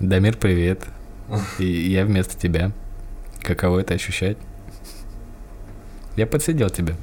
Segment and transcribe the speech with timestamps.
[0.00, 0.84] Дамир, привет.
[1.58, 2.70] И я вместо тебя.
[3.42, 4.36] Каково это ощущать?
[6.16, 6.94] Я подсидел тебя.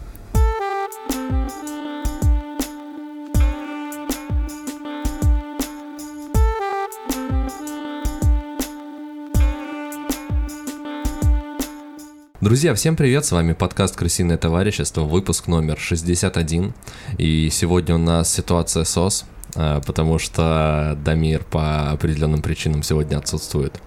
[12.40, 16.74] Друзья, всем привет, с вами подкаст «Крысиное товарищество», выпуск номер 61.
[17.18, 19.26] И сегодня у нас ситуация СОС,
[19.56, 23.82] потому что Дамир по определенным причинам сегодня отсутствует.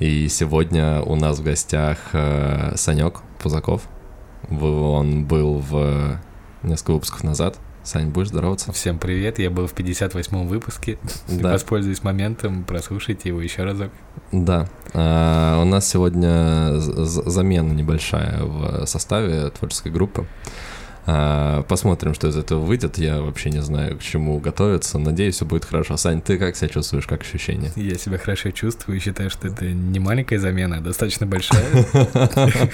[0.00, 3.82] И сегодня у нас в гостях э, Санек Пузаков.
[4.48, 6.18] Он был в
[6.62, 7.58] несколько выпусков назад.
[7.82, 8.72] Сань, будешь здороваться?
[8.72, 10.98] Всем привет, я был в 58-м выпуске.
[11.28, 11.52] Да.
[11.52, 13.90] Воспользуюсь моментом, прослушайте его еще разок.
[14.32, 14.68] Да.
[14.92, 20.26] А, у нас сегодня замена небольшая в составе творческой группы.
[21.06, 22.98] А, посмотрим, что из этого выйдет.
[22.98, 24.98] Я вообще не знаю, к чему готовиться.
[24.98, 25.96] Надеюсь, все будет хорошо.
[25.96, 27.72] Сань, ты как себя чувствуешь, как ощущения?
[27.76, 31.64] Я себя хорошо чувствую и считаю, что это не маленькая замена, а достаточно большая.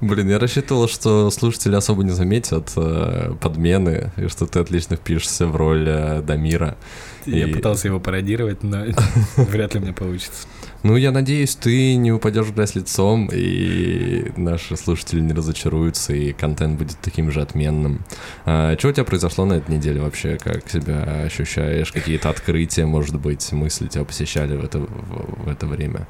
[0.00, 5.46] Блин, я рассчитывал, что слушатели особо не заметят э, подмены, и что ты отлично впишешься
[5.46, 6.76] в роль э, Дамира.
[7.24, 8.84] Я пытался его пародировать, но
[9.36, 10.46] вряд ли мне получится.
[10.86, 16.32] Ну, я надеюсь, ты не упадешь в грязь лицом, и наши слушатели не разочаруются, и
[16.32, 18.04] контент будет таким же отменным.
[18.44, 20.38] А, что у тебя произошло на этой неделе вообще?
[20.38, 21.90] Как себя ощущаешь?
[21.90, 26.06] Какие-то открытия, может быть, мысли тебя посещали в это, в, в это время?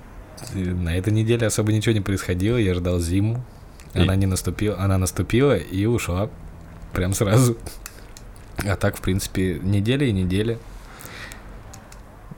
[0.54, 3.42] На этой неделе особо ничего не происходило, я ждал зиму.
[3.94, 6.28] И- Она не наступила, она наступила и ушла.
[6.92, 7.56] Прям сразу.
[8.58, 10.58] А так, в принципе, неделя и неделя.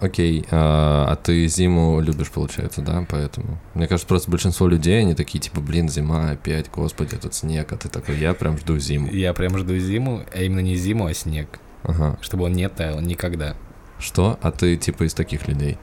[0.00, 3.04] Окей, а, а ты зиму любишь, получается, да?
[3.08, 3.58] Поэтому.
[3.74, 7.76] Мне кажется, просто большинство людей, они такие, типа, блин, зима опять, господи, этот снег, а
[7.76, 9.10] ты такой, я прям жду зиму.
[9.10, 11.58] Я прям жду зиму, а именно не зиму, а снег.
[11.82, 12.18] Ага.
[12.20, 13.56] Чтобы он не таял никогда.
[13.98, 14.38] Что?
[14.40, 15.78] А ты, типа, из таких людей?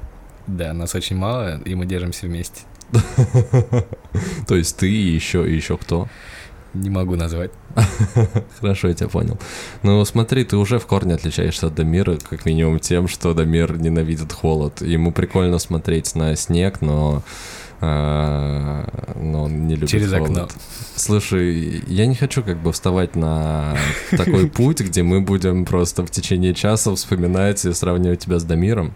[0.47, 2.61] Да, нас очень мало, и мы держимся вместе.
[4.47, 6.07] То есть ты и еще, и еще кто?
[6.75, 7.51] Не могу назвать.
[8.59, 9.37] Хорошо, я тебя понял.
[9.83, 14.33] Ну, смотри, ты уже в корне отличаешься от Дамира, как минимум тем, что Дамир ненавидит
[14.33, 14.81] холод.
[14.81, 17.23] Ему прикольно смотреть на снег, но,
[17.81, 20.29] а, но он не любит Через холод.
[20.29, 20.47] окно.
[20.95, 23.77] Слушай, я не хочу как бы вставать на
[24.11, 28.93] такой путь, где мы будем просто в течение часа вспоминать и сравнивать тебя с Дамиром.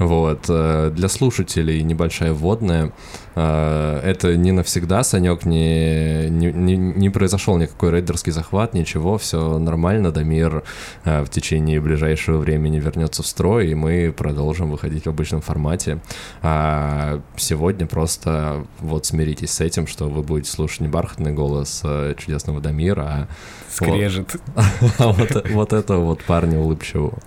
[0.00, 0.46] Вот.
[0.48, 2.92] э, Для слушателей небольшая вводная.
[3.36, 10.10] Э, Это не навсегда, Санек, не, не, не, произошел никакой рейдерский захват, ничего, все нормально.
[10.10, 10.64] Дамир
[11.04, 15.98] э, в течение ближайшего времени вернется в строй, и мы продолжим выходить в обычном формате.
[16.40, 21.82] А сегодня просто вот смиритесь с этим, что вы будете слушать не бархатный голос
[22.16, 23.28] чудесного Дамира, а
[23.70, 24.36] Скрежет.
[24.98, 25.12] а
[25.52, 27.18] вот, этого вот парня улыбчивого.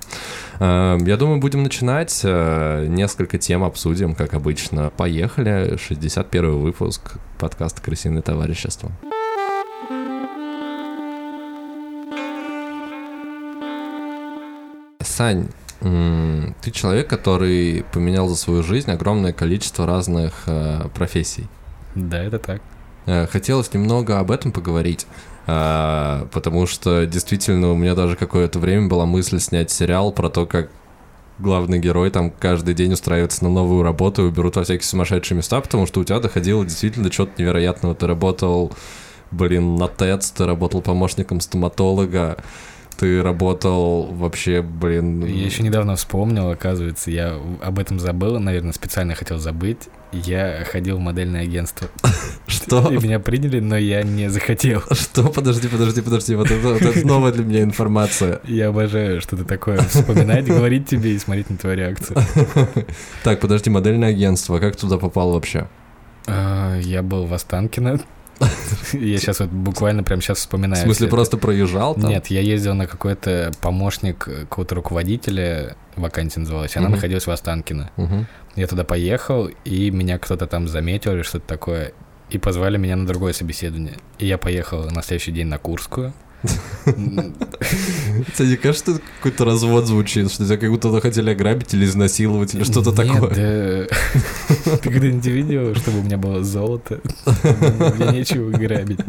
[0.60, 2.22] Э, Я думаю, будем начинать.
[2.24, 4.92] Э, Несколько тем обсудим, как обычно.
[4.96, 5.78] Поехали.
[5.78, 8.92] 61 выпуск подкаста «Крысиное товарищество».
[15.02, 15.48] Сань,
[15.80, 21.48] ты человек, который поменял за свою жизнь огромное количество разных э, профессий.
[21.94, 22.62] Да, это так.
[23.06, 25.06] Э, Хотелось немного об этом поговорить,
[25.48, 30.46] э, потому что действительно у меня даже какое-то время была мысль снять сериал про то,
[30.46, 30.70] как
[31.40, 35.60] главный герой там каждый день устраивается на новую работу и берут во всякие сумасшедшие места,
[35.62, 37.96] потому что у тебя доходило действительно до чего-то невероятного.
[37.96, 38.72] Ты работал,
[39.32, 42.38] блин, на ТЭЦ, ты работал помощником стоматолога,
[42.94, 45.26] ты работал вообще, блин...
[45.26, 49.90] Я еще недавно вспомнил, оказывается, я об этом забыл, наверное, специально хотел забыть.
[50.12, 51.88] Я ходил в модельное агентство.
[52.48, 52.92] Что?
[52.92, 54.84] И меня приняли, но я не захотел.
[54.92, 55.30] Что?
[55.30, 58.40] Подожди, подожди, подожди, вот это, вот это новая для меня информация.
[58.48, 62.18] Я обожаю что-то такое вспоминать, говорить тебе и смотреть на твою реакцию.
[63.24, 65.68] Так, подожди, модельное агентство, как туда попал вообще?
[66.28, 68.00] А, Я был в Останкино.
[68.94, 70.84] Я сейчас вот буквально прям сейчас В вспоминаю.
[70.84, 71.16] смысле, всё это.
[71.16, 72.10] просто проезжал там?
[72.10, 77.90] Нет, я ездил на какой-то помощник какого-то руководителя, вакансия называлась, она находилась в Останкино.
[78.56, 81.94] Я туда поехал, и меня кто-то там заметил или что-то такое,
[82.30, 83.96] и позвали меня на другое собеседование.
[84.20, 86.14] И я поехал на следующий день на Курскую.
[86.86, 92.56] Тебе не кажется, что какой-то развод звучит, что тебя как будто хотели ограбить или изнасиловать,
[92.56, 93.30] или что-то такое?
[93.30, 93.88] Ты
[94.82, 97.00] когда-нибудь видел, чтобы у меня было золото?
[97.98, 99.00] Мне нечего грабить.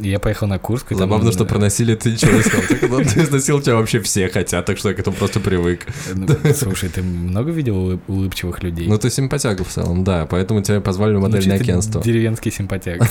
[0.00, 0.86] Я поехал на Курск.
[0.86, 3.00] и там Забавно, он, что э, проносили ты ничего не сказал.
[3.04, 5.86] Ты изнасиловал тебя вообще все хотят, так что я к этому просто привык.
[6.14, 8.86] ну, Слушай, ты много видел улыб- улыбчивых людей?
[8.88, 12.02] Ну, ты симпатяга в целом, да, поэтому тебя позвали в модельное агентство.
[12.02, 13.00] Деревенский симпатяк.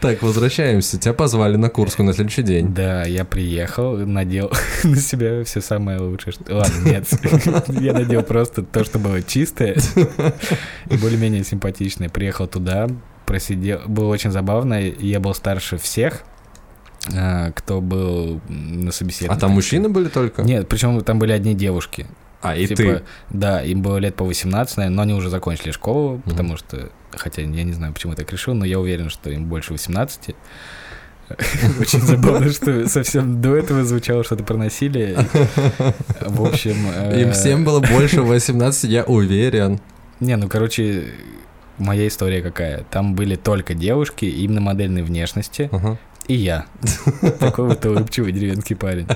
[0.00, 0.98] Так, возвращаемся.
[0.98, 2.72] Тебя позвали на Курску на следующий день.
[2.72, 4.52] Да, я приехал, надел
[4.84, 6.34] на себя все самое лучшее.
[6.48, 7.08] Ладно, нет.
[7.80, 9.76] Я надел просто то, что было чистое
[10.90, 12.08] и более-менее симпатичное.
[12.08, 12.88] Приехал туда,
[13.28, 13.80] просидел.
[13.86, 14.80] Было очень забавно.
[14.80, 16.22] Я был старше всех,
[17.14, 19.40] а, кто был на А собеседовании.
[19.40, 20.42] там мужчины были только?
[20.42, 22.06] Нет, причем там были одни девушки.
[22.40, 23.02] А, и Типа, ты.
[23.30, 27.42] Да, им было лет по 18, наверное, но они уже закончили школу, потому что, хотя
[27.42, 30.36] я не знаю, почему я так решил, но я уверен, что им больше 18.
[31.80, 35.16] Очень забавно, что совсем до этого звучало что-то про насилие.
[36.20, 36.76] В общем...
[36.94, 39.80] э, Им всем было больше 18, я уверен.
[40.20, 41.06] Не, ну, короче,
[41.78, 42.84] моя история какая.
[42.90, 45.98] Там были только девушки, именно модельной внешности, Ага.
[46.26, 46.66] и я.
[47.40, 49.06] Такой вот улыбчивый деревенский парень.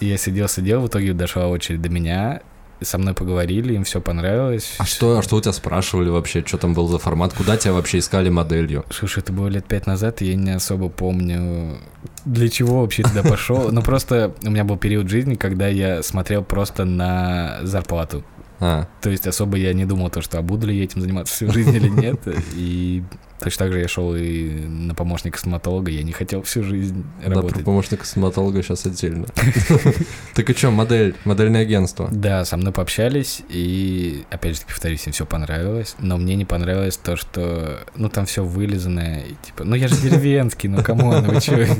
[0.00, 2.40] И я сидел-сидел, в итоге дошла очередь до меня,
[2.82, 4.74] со мной поговорили, им все понравилось.
[4.78, 6.44] А что, а что у тебя спрашивали вообще?
[6.44, 7.32] Что там был за формат?
[7.32, 8.84] Куда тебя вообще искали моделью?
[8.90, 11.78] Слушай, это было лет пять назад, и я не особо помню,
[12.26, 13.72] для чего вообще туда пошел.
[13.72, 18.22] Ну, просто у меня был период жизни, когда я смотрел просто на зарплату.
[18.60, 21.34] А, То есть особо я не думал то, что а буду ли я этим заниматься
[21.34, 22.20] всю жизнь или нет.
[22.54, 23.02] И
[23.40, 27.26] точно так же я шел и на помощника стоматолога, я не хотел всю жизнь да,
[27.26, 27.64] про работать.
[27.64, 29.26] помощника стоматолога сейчас отдельно.
[30.34, 32.08] Так и что, модель, модельное агентство?
[32.12, 36.44] Да, со мной пообщались, и опять же таки повторюсь, им все понравилось, но мне не
[36.44, 41.24] понравилось то, что, ну, там все вылизанное, типа, ну, я же деревенский, ну, come on,
[41.24, 41.66] вы чё?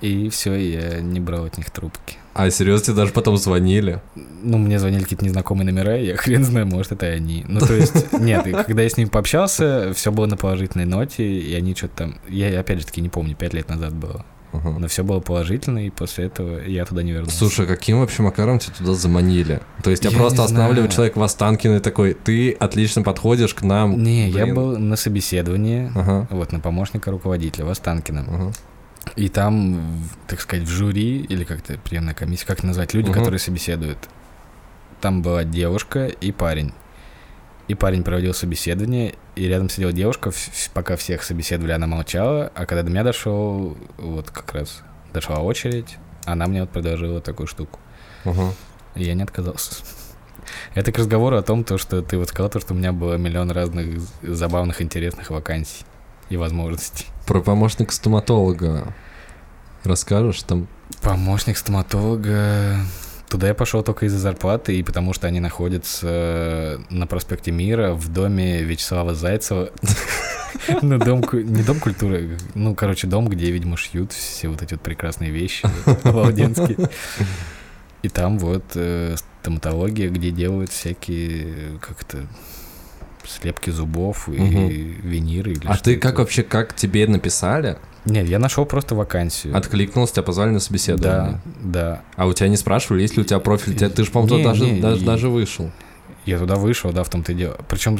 [0.00, 2.16] И все, я не брал от них трубки.
[2.34, 4.00] А, серьезно, тебе даже потом звонили?
[4.42, 7.44] Ну, мне звонили какие-то незнакомые номера, и я хрен знаю, может, это они.
[7.46, 11.54] Ну, то есть, нет, когда я с ними пообщался, все было на положительной ноте, и
[11.54, 12.18] они что-то там...
[12.28, 14.24] Я, опять же таки, не помню, пять лет назад было.
[14.52, 14.70] Ага.
[14.78, 17.36] Но все было положительно, и после этого я туда не вернулся.
[17.36, 19.60] Слушай, каким вообще макаром тебя туда заманили?
[19.82, 23.62] То есть тебя Я просто останавливает человек в Останкино и такой, ты отлично подходишь к
[23.62, 24.00] нам.
[24.02, 24.54] Не, я Блин.
[24.54, 28.24] был на собеседовании, Ага, вот, на помощника руководителя в Останкино.
[28.28, 28.52] ага.
[29.16, 33.18] И там, так сказать, в жюри, или как-то приемная комиссия, как назвать, люди, Мгм.
[33.18, 33.98] которые собеседуют.
[35.00, 36.72] Там была девушка и парень.
[37.68, 40.30] И парень проводил собеседование, и рядом сидела девушка,
[40.74, 45.96] пока всех собеседовали, она молчала, а когда до меня дошел, вот как раз дошла очередь,
[46.26, 47.78] она мне вот предложила такую штуку.
[48.24, 48.52] ага.
[48.94, 49.74] И я не отказался.
[50.74, 53.14] Это к разговору о том, то, что ты вот сказал, то, что у меня было
[53.14, 55.84] миллион разных забавных, интересных вакансий
[56.30, 57.06] и возможностей.
[57.26, 58.94] Про помощника стоматолога
[59.84, 60.66] расскажешь там?
[61.02, 62.78] Помощник стоматолога.
[63.28, 68.08] Туда я пошел только из-за зарплаты, и потому что они находятся на проспекте Мира в
[68.12, 69.70] доме Вячеслава Зайцева.
[70.82, 74.82] Ну, дом, не дом культуры, ну, короче, дом, где, видимо, шьют все вот эти вот
[74.82, 75.68] прекрасные вещи,
[76.04, 76.88] обалденские.
[78.02, 82.26] И там вот э, стоматология, где делают всякие, как это,
[83.28, 84.68] слепки зубов и Мгм.
[84.68, 85.52] виниры.
[85.52, 87.76] Или А что ты как вообще, как тебе написали?
[88.04, 89.56] Нет, я нашел просто вакансию.
[89.56, 91.40] Откликнулся, тебя позвали на собеседование?
[91.44, 92.02] Да, да.
[92.16, 93.74] А у тебя не спрашивали, есть ли у тебя профиль?
[93.74, 95.70] Ты же, по-моему, туда даже, не, даже, даже вышел.
[96.26, 97.56] Я туда вышел, да, в том-то и дело.
[97.68, 97.98] Причем,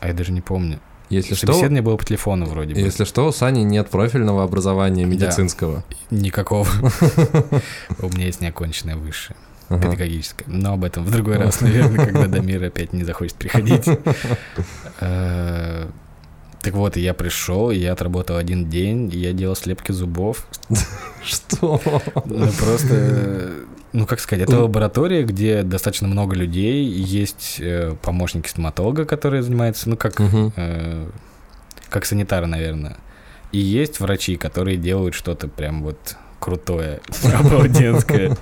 [0.00, 0.78] а я даже не помню.
[1.08, 2.80] Если что, Собеседование было по телефону вроде бы.
[2.80, 5.84] если что, у Сани нет профильного образования медицинского.
[6.10, 6.66] Никакого.
[8.00, 9.36] У меня есть неоконченное высшее,
[9.68, 9.82] Ага.
[9.82, 10.46] педагогическое.
[10.48, 13.86] Но об этом в другой раз, наверное, когда Дамир опять не захочет приходить.
[15.00, 15.88] Э,
[16.62, 20.46] Так вот, я пришел, я отработал один день, я делал слепки зубов.
[21.24, 21.80] Что?
[22.24, 23.52] Ну, просто,
[23.92, 29.88] ну, как сказать, это лаборатория, где достаточно много людей, есть э, помощники стоматолога, которые занимаются,
[29.88, 31.08] ну, как э,
[31.88, 32.96] как санитары, наверное.
[33.52, 37.00] И есть врачи, которые делают что-то прям вот крутое,
[37.38, 38.36] обалденское.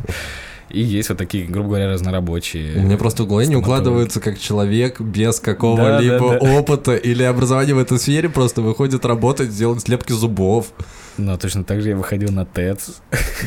[0.71, 2.79] И есть вот такие, грубо говоря, разнорабочие.
[2.79, 6.59] У меня просто в голове не укладывается, как человек без какого-либо Да, да, да.
[6.59, 10.73] опыта или образования в этой сфере просто выходит работать, делать слепки зубов.
[11.17, 13.01] Но точно так же я выходил на ТЭЦ.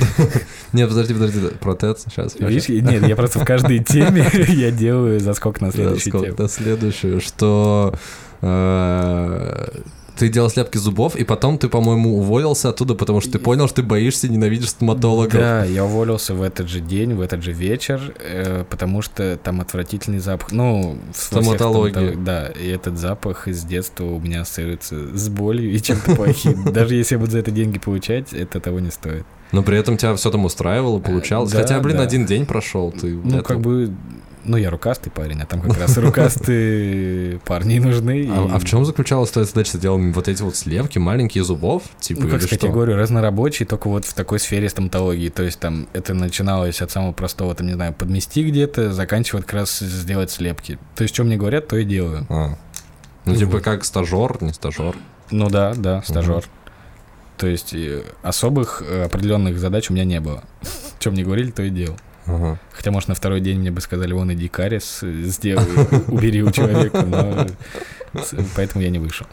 [0.74, 2.36] Нет, подожди, подожди, протез, сейчас.
[2.39, 6.36] Видишь, нет, я просто в каждой теме я делаю заскок на следующую тему.
[6.38, 7.93] на следующую, что
[8.41, 9.67] э,
[10.17, 13.77] ты делал слепки зубов, и потом ты, по-моему, уволился оттуда, потому что ты понял, что
[13.77, 15.33] ты боишься, ненавидишь стоматологов.
[15.33, 19.62] Да, я уволился в этот же день, в этот же вечер, э, потому что там
[19.62, 20.51] отвратительный запах.
[20.51, 21.91] Ну, в Стоматологии.
[21.93, 26.63] стоматолог- Да, и этот запах из детства у меня ассоциируется с болью и чем-то плохим.
[26.74, 29.25] Даже если я буду за это деньги получать, это того не стоит.
[29.51, 31.51] Но при этом тебя все там устраивало, получалось.
[31.51, 32.03] Да, Хотя, блин, да.
[32.03, 33.93] один день прошел, ты Ну, это- как бы,
[34.48, 38.30] Ну, я рукастый парень, а там как раз рукастые парни нужны.
[38.32, 39.74] А, а в чем заключалась твоя задача?
[39.74, 41.84] Ты делал вот эти вот слепки, маленькие зубов?
[42.00, 45.30] Типа, Ну, как говорю, разнорабочий, только вот в такой сфере стоматологии.
[45.30, 49.54] То есть там это начиналось от самого простого, там, не знаю, подмести где-то, заканчивая как
[49.54, 50.80] раз сделать слепки.
[50.96, 52.25] То есть, что мне говорят, то и делаю.
[52.30, 52.58] А.
[53.25, 53.63] Ну, типа Вот.
[53.63, 54.96] как стажер, не стажер.
[55.32, 56.46] Ну да, да, стажер.
[57.38, 60.44] То есть э, особых э, определенных задач у меня не было.
[61.00, 61.98] Чем мне говорили, то и делал.
[62.27, 62.60] Ага.
[62.74, 65.65] Хотя, может, на второй день мне бы сказали, вон иди карис, сделай,
[66.07, 67.48] убери у человека, но
[68.55, 69.25] поэтому я не вышел.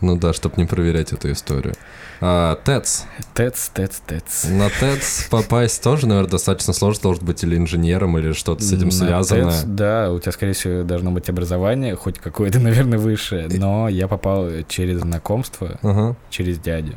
[0.00, 1.74] Ну да, чтобы не проверять эту историю.
[2.20, 3.02] А, ТЭЦ.
[3.34, 4.44] Тец, тец, тец.
[4.48, 7.02] На ТЭЦ попасть тоже, наверное, достаточно сложно.
[7.02, 9.50] Должен быть или инженером, или что-то с этим На связано.
[9.50, 14.06] ТЭЦ, да, у тебя, скорее всего, должно быть образование, хоть какое-то, наверное, высшее, но я
[14.06, 16.14] попал через знакомство, Ага.
[16.30, 16.94] через дядю.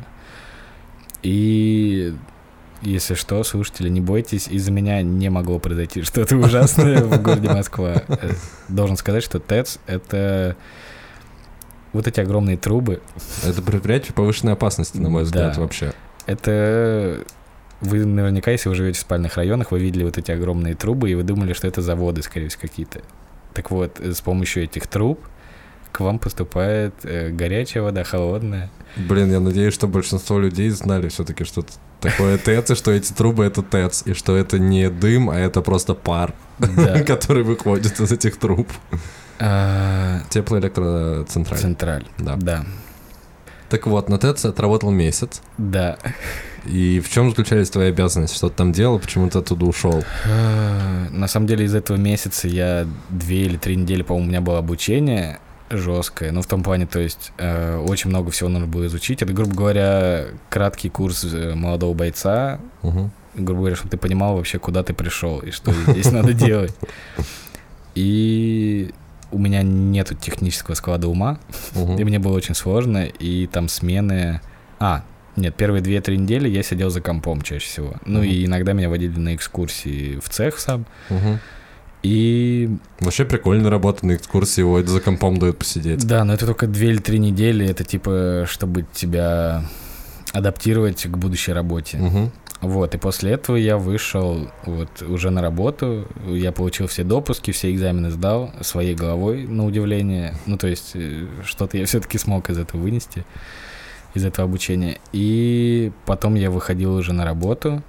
[1.24, 2.14] И
[2.82, 8.02] если что, слушатели, не бойтесь, из-за меня не могло произойти что-то ужасное в городе Москва.
[8.08, 8.30] Э,
[8.68, 10.56] Должен сказать, что ТЭЦ— это
[11.92, 13.00] вот эти огромные трубы.
[13.44, 15.60] Это предприятие повышенной опасности, на мой взгляд, Да.
[15.60, 15.92] вообще.
[16.26, 17.24] Это
[17.80, 21.14] вы наверняка, если вы живете в спальных районах, вы видели вот эти огромные трубы, и
[21.14, 23.00] вы думали, что это заводы, скорее всего, какие-то.
[23.54, 25.20] Так вот, э, с помощью этих труб
[25.92, 28.70] к вам поступает э, горячая вода, холодная.
[28.96, 31.64] Блин, я надеюсь, что большинство людей знали все-таки, что
[32.00, 35.60] такое ТЭЦ, и что эти трубы— это ТЭЦ, и что это не дым, а это
[35.62, 37.00] просто пар, Да.
[37.06, 38.68] который выходит из этих труб.
[39.38, 41.58] А, Теплоэлектроцентраль.
[41.58, 42.04] Централь.
[42.18, 42.36] Да.
[42.36, 42.64] Да.
[43.68, 45.40] Так вот, на ТЭЦ отработал месяц.
[45.56, 45.96] Да.
[46.66, 48.36] И в чем заключались твои обязанности?
[48.36, 50.04] Что ты там делал, почему ты оттуда ушел?
[50.28, 54.40] А, На самом деле из этого месяца я две или три недели, по-моему, у меня
[54.42, 55.40] было обучение
[55.76, 56.32] жесткое.
[56.32, 59.22] Ну, в том плане, то есть э, очень много всего нужно было изучить.
[59.22, 63.10] Это, грубо говоря, краткий курс э, молодого бойца, Мгм.
[63.34, 66.74] грубо говоря, чтобы ты понимал вообще, куда ты пришел и что здесь надо делать.
[67.94, 68.90] И
[69.30, 71.38] у меня нету технического склада ума,
[71.74, 74.40] и мне было очень сложно, и там смены...
[74.78, 75.04] А,
[75.36, 77.94] нет, первые две-три недели я сидел за компом чаще всего.
[78.04, 80.84] Ну и иногда меня водили на экскурсии в цех сам.
[81.08, 81.38] Мгм.
[82.02, 82.68] И
[83.00, 86.06] Вообще прикольно работа на экскурсии, вот за компом дают посидеть.
[86.06, 89.64] да, но это только две или три недели, это типа, чтобы тебя
[90.32, 91.98] адаптировать к будущей работе.
[91.98, 92.32] Мгм.
[92.60, 97.72] Вот, и после этого я вышел вот уже на работу, я получил все допуски, все
[97.72, 100.34] экзамены сдал своей головой, на удивление.
[100.46, 103.24] Ну, то есть, э, что-то я все-таки смог из этого вынести,
[104.14, 104.98] из этого обучения.
[105.12, 107.82] И потом я выходил уже на работу.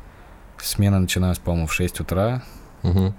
[0.60, 2.42] Смена начиналась, по-моему, в 6 утра,
[2.82, 3.14] Мгм.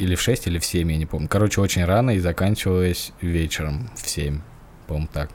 [0.00, 1.28] Или в 6, или в 7, я не помню.
[1.28, 4.40] Короче, очень рано и заканчивалась вечером в 7,
[4.86, 5.30] по-моему, так.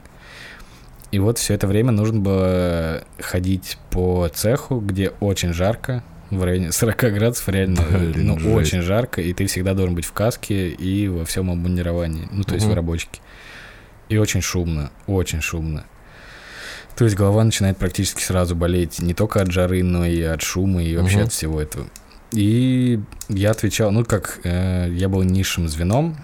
[1.12, 6.72] И вот все это время нужно было ходить по цеху, где очень жарко, в районе
[6.72, 8.52] 40 градусов, реально, Блин, ну, жесть.
[8.54, 12.54] очень жарко, и ты всегда должен быть в каске и во всем обмундировании, ну, то
[12.54, 13.20] есть в рабочке.
[14.08, 15.84] И очень шумно, очень шумно.
[16.96, 20.82] То есть голова начинает практически сразу болеть не только от жары, но и от шума,
[20.82, 21.26] и вообще Мгм.
[21.26, 21.86] от всего этого.
[22.32, 26.16] И я отвечал, ну, как э, я был низшим звеном,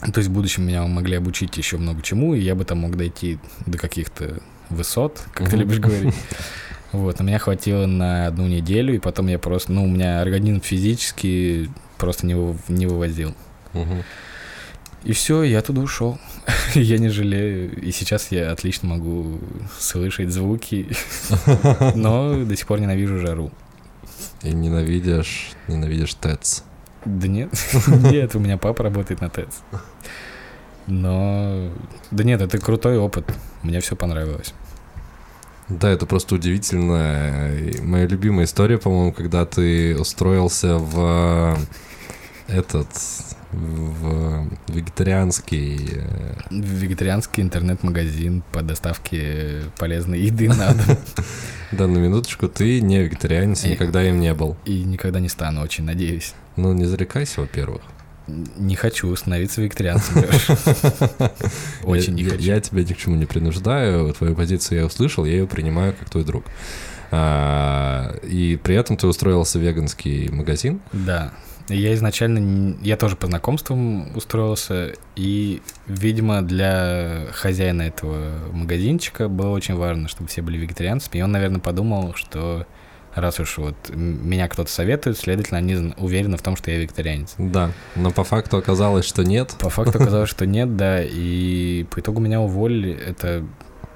[0.00, 2.96] то есть в будущем меня могли обучить еще много чему, и я бы там мог
[2.96, 4.40] дойти до каких-то
[4.70, 6.14] высот, как ты любишь говорить.
[6.90, 10.62] Вот, но меня хватило на одну неделю, и потом я просто, ну, у меня организм
[10.62, 11.68] физически
[11.98, 12.34] просто не,
[12.68, 13.34] не вывозил.
[15.04, 16.18] И все, я туда ушел.
[16.74, 17.78] я не жалею.
[17.80, 19.38] И сейчас я отлично могу
[19.78, 20.88] слышать звуки,
[21.94, 23.52] но до сих пор ненавижу жару.
[24.42, 26.62] И ненавидишь, ненавидишь ТЭЦ.
[27.04, 27.50] Да нет,
[27.86, 29.62] нет, у меня папа работает на ТЭЦ.
[30.86, 31.70] Но...
[32.10, 33.32] Да нет, это крутой опыт.
[33.62, 34.54] Мне все понравилось.
[35.68, 37.54] Да, это просто удивительно.
[37.54, 41.56] И Моя любимая история, по-моему, когда ты устроился в
[42.48, 42.88] э, этот
[43.52, 50.96] в вегетарианский э, Вегетарианский интернет-магазин по доставке полезной еды на дом.
[51.72, 53.70] да на минуточку ты не вегетарианец и Э.
[53.72, 56.34] никогда им не был И никогда не стану, очень надеюсь.
[56.56, 57.82] ну не зарекайся во-первых
[58.56, 60.22] Не хочу становиться вегетарианцем.
[61.84, 62.42] Очень не хочу.
[62.42, 66.10] я тебя ни к чему не принуждаю твою позицию я услышал я ее принимаю как
[66.10, 66.44] твой друг
[67.10, 71.32] А, и при этом ты устроился в веганский магазин Да.
[71.68, 79.74] Я изначально, я тоже по знакомствам устроился, и, видимо, для хозяина этого магазинчика было очень
[79.74, 82.66] важно, чтобы все были вегетарианцами, и он, наверное, подумал, что
[83.14, 87.34] раз уж вот меня кто-то советует, следовательно, они уверены в том, что я вегетарианец.
[87.38, 92.00] да но по факту оказалось что нет По факту оказалось, что нет, да, и по
[92.00, 92.92] итогу меня уволили.
[92.94, 93.44] Это,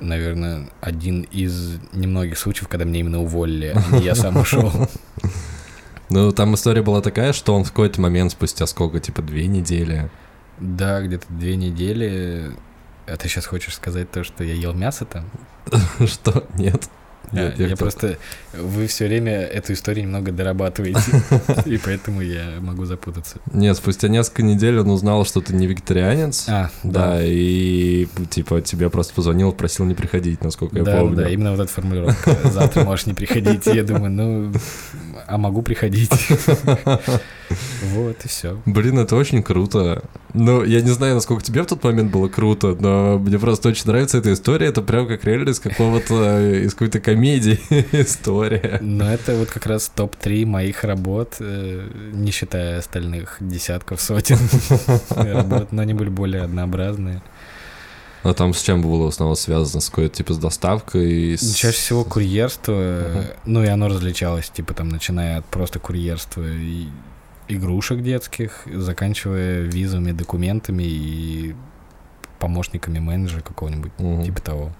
[0.00, 4.72] наверное, один из немногих случаев, когда меня именно уволили, а не я сам ушел.
[6.12, 10.10] Ну, там история была такая, что он в какой-то момент, спустя сколько, типа, две недели,
[10.60, 12.52] Да, где-то две недели.
[13.06, 15.24] А ты сейчас хочешь сказать то, что я ел мясо там?
[16.06, 16.46] что?
[16.54, 16.88] Нет.
[17.30, 18.18] А, Нет, я хотел- просто...
[18.52, 21.00] Вы все время эту историю немного дорабатываете,
[21.66, 23.38] и поэтому я могу запутаться.
[23.52, 26.46] Нет, спустя несколько недель он узнал, что ты не вегетарианец.
[26.48, 27.24] А, Да, да.
[27.24, 31.16] и типа тебе просто позвонил, просил не приходить, насколько я Да, помню.
[31.16, 32.36] да, именно вот эта формулировка.
[32.50, 33.64] Завтра можешь не приходить.
[33.66, 34.52] Я думаю, ну,
[35.26, 36.10] а могу приходить.
[37.94, 38.60] Вот и все.
[38.66, 40.02] Блин, это очень круто.
[40.34, 43.84] Ну, я не знаю, насколько тебе в тот момент было круто, но мне просто очень
[43.86, 44.66] нравится эта история.
[44.68, 47.60] Это прям как реально из какого-то, из какой-то комедии
[47.92, 48.78] история.
[48.80, 54.38] Но это вот как раз топ-3 моих работ, э, не считая остальных десятков, сотен
[55.10, 57.22] работ, но они были более однообразные.
[58.24, 59.80] А там с чем было в основном связано?
[59.80, 61.34] С какой-то, типа, с доставкой?
[61.36, 66.44] с- Чаще всего курьерство, э, ну и оно различалось, типа там, начиная от просто курьерства
[66.46, 66.86] и
[67.54, 71.54] игрушек детских, заканчивая визовыми документами и
[72.38, 74.24] помощниками менеджера какого-нибудь, Мгм.
[74.24, 74.72] типа того.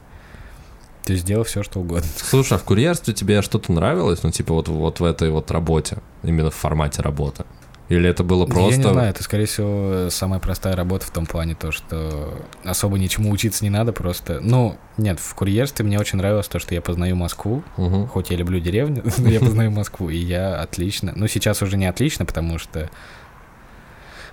[1.04, 2.08] То есть делал все, что угодно.
[2.16, 4.22] Слушай, а в курьерстве тебе что-то нравилось?
[4.22, 7.44] Ну, типа, вот, вот в этой вот работе, именно в формате работы?
[7.88, 8.70] Или это было просто...
[8.70, 12.98] Я не знаю, это, скорее всего, самая простая работа в том плане, то, что особо
[12.98, 14.38] ничему учиться не надо, просто...
[14.40, 18.06] Ну, нет, в курьерстве мне очень нравилось то, что я познаю Москву, Мгм.
[18.06, 21.12] хоть я люблю деревню, но я познаю Москву, и я отлично...
[21.14, 22.88] Ну, сейчас уже не отлично, потому что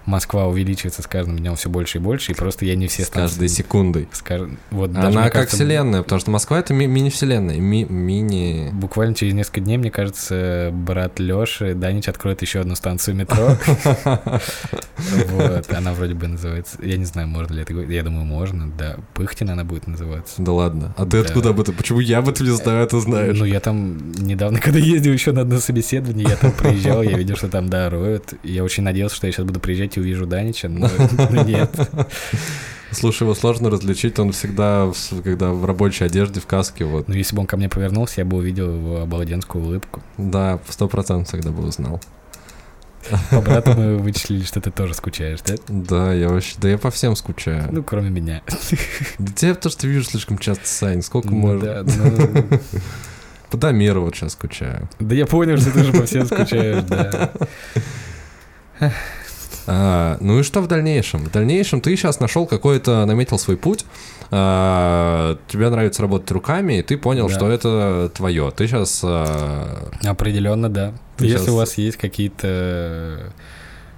[0.09, 3.09] Москва увеличивается с каждым днем все больше и больше, и просто я не все С
[3.09, 4.07] каждой секундой.
[4.11, 7.85] с кажд- Вот даже, Она как кажется, вселенная, потому что Москва— это ми- мини-вселенная, ми-
[7.85, 8.69] мини...
[8.73, 13.57] Буквально через несколько дней, мне кажется, брат Лёши Данич откроет еще одну станцию метро.
[15.29, 16.77] Вот, она вроде бы называется.
[16.83, 17.91] Я не знаю, можно ли это говорить.
[17.93, 18.97] Я думаю, можно, да.
[19.13, 20.35] Пыхтина она будет называться.
[20.41, 20.93] Да ладно.
[20.97, 21.27] А ты Да.
[21.27, 21.73] откуда об этом?
[21.75, 23.37] Почему я об этом не знаю, ты знаешь?
[23.37, 27.35] Ну, я там недавно, когда ездил еще на одно собеседование, я там приезжал, я видел,
[27.37, 28.33] что там, да, роют.
[28.43, 30.89] Я очень надеялся, что я сейчас буду приезжать увижу Данича, но
[31.43, 31.69] нет.
[32.91, 34.91] Слушай, его сложно различить, он всегда,
[35.23, 37.07] когда в рабочей одежде, в каске, вот.
[37.07, 40.01] Но если бы он ко мне повернулся, я бы увидел его обалденскую улыбку.
[40.17, 42.01] Да, сто процентов тогда бы узнал.
[43.29, 45.55] По брату мы вычислили, что ты тоже скучаешь, да?
[45.67, 47.69] Да, я вообще, да я по всем скучаю.
[47.71, 48.41] Ну, кроме меня.
[49.19, 51.83] Да тебя то, что вижу слишком часто, Сань, сколько Ну можно?
[51.83, 52.59] да, ну,
[53.51, 54.89] По Дамиру вот сейчас скучаю.
[54.99, 57.31] Да я понял, что ты же по всем скучаешь, да.
[59.71, 61.25] А, ну и что в дальнейшем?
[61.25, 63.85] В дальнейшем ты сейчас нашел какой-то, наметил свой путь,
[64.31, 67.33] а, тебе нравится работать руками, и ты понял, Да.
[67.35, 68.49] что это твое.
[68.55, 69.03] Ты сейчас...
[70.03, 70.93] Определенно, да.
[71.17, 73.31] Ты Если щас- у вас есть какие-то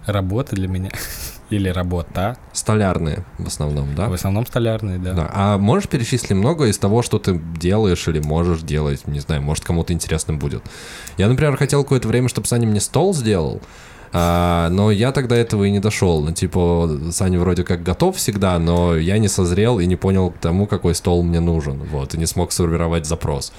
[0.06, 0.90] работы для меня,
[1.50, 4.10] или работа, столярные в основном, да?
[4.10, 5.14] в основном столярные, да.
[5.14, 5.32] Да.
[5.34, 9.08] А можешь перечислить много из того, что ты делаешь или можешь делать?
[9.08, 10.64] Не знаю, может, кому-то интересным будет.
[11.18, 13.62] Я, например, хотел какое-то время, чтобы Саня мне стол сделал,
[14.14, 16.22] а, но я тогда этого и не дошел.
[16.22, 20.68] Ну, типа, Саня вроде как готов всегда, но я не созрел и не понял тому,
[20.68, 21.82] какой стол мне нужен.
[21.92, 23.54] Вот, и не смог сформировать запрос.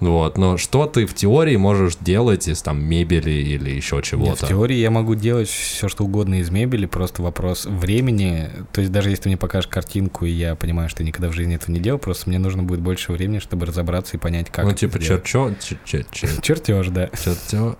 [0.00, 4.46] Вот, но что ты в теории можешь делать из там мебели или еще Нет, чего-то?
[4.46, 8.48] в теории я могу делать все, что угодно из мебели, просто вопрос времени.
[8.72, 11.32] То есть даже если ты мне покажешь картинку, и я понимаю, что ты никогда в
[11.32, 14.64] жизни этого не делал, просто мне нужно будет больше времени, чтобы разобраться и понять, как
[14.64, 15.24] ну, типа, сделать.
[15.24, 17.10] черчо, чер- чер- чер- Чертеж, да.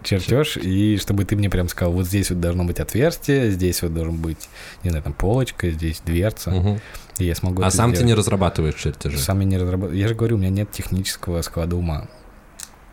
[0.03, 3.95] Чертеж, и чтобы ты мне прям сказал, вот здесь вот должно быть отверстие, здесь вот
[3.95, 4.49] должен быть,
[4.85, 6.81] не знаю, там полочка, здесь дверца,
[7.21, 7.25] Мгм.
[7.25, 8.19] и я смогу А сам ты не сделать.
[8.19, 9.19] разрабатываешь чертежи?
[9.19, 9.99] Сам я не разрабатываю.
[9.99, 12.09] Я же говорю, у меня нет технического склада ума.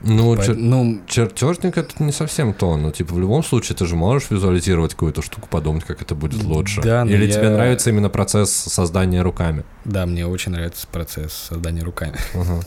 [0.01, 2.77] Ну, Поэт- чер- Ну, чертежник это не совсем то.
[2.77, 6.43] Ну, типа, в любом случае, ты же можешь визуализировать какую-то штуку, подумать, как это будет
[6.43, 6.81] лучше.
[6.83, 9.63] Да, но Или я- тебе нравится именно процесс создания руками?
[9.85, 12.15] да, мне очень нравится процесс создания руками.
[12.35, 12.61] Ага.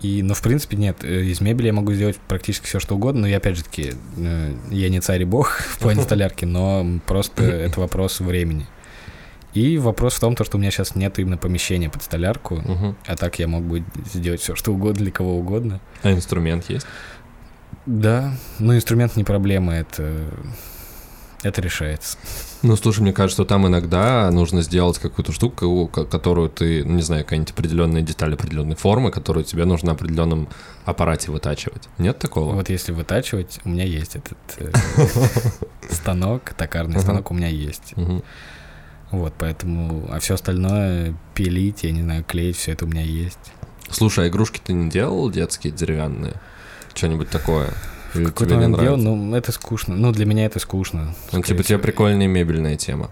[0.00, 3.22] И, ну, в принципе, нет, э, из мебели я могу сделать практически все, что угодно,
[3.22, 6.86] но я, опять же таки, э, я не царь и бог в плане столярки, но
[7.06, 8.66] просто это вопрос времени.
[9.54, 12.96] И вопрос в том, то, что у меня сейчас нет именно помещения под столярку, Мгм.
[13.06, 15.80] а так я мог бы сделать все, что угодно для кого угодно.
[16.02, 16.86] А инструмент есть?
[17.86, 20.10] Да, но инструмент не проблема, это,
[21.42, 22.16] это решается.
[22.62, 26.94] Ну, слушай, мне кажется, что там иногда нужно сделать какую-то штуку, ко- которую ты, ну,
[26.94, 30.48] не знаю, какая-нибудь определенная деталь определенной формы, которую тебе нужно на определенном
[30.86, 31.88] аппарате вытачивать.
[31.98, 32.54] Нет такого?
[32.54, 34.72] Вот если вытачивать, у меня есть этот э,
[35.90, 37.92] станок, токарный станок у меня есть.
[39.14, 43.38] Вот, поэтому, а все остальное пилить, я не знаю, клеить, все это у меня есть.
[43.90, 46.34] Слушай, а игрушки ты не делал детские, деревянные?
[46.94, 47.70] Что-нибудь такое?
[48.14, 49.24] Или тебе не момент делал, нравится?
[49.24, 49.96] ну, это скучно.
[49.96, 51.14] Ну, для меня это скучно.
[51.32, 53.10] Ну, типа, тебе прикольная мебельная тема.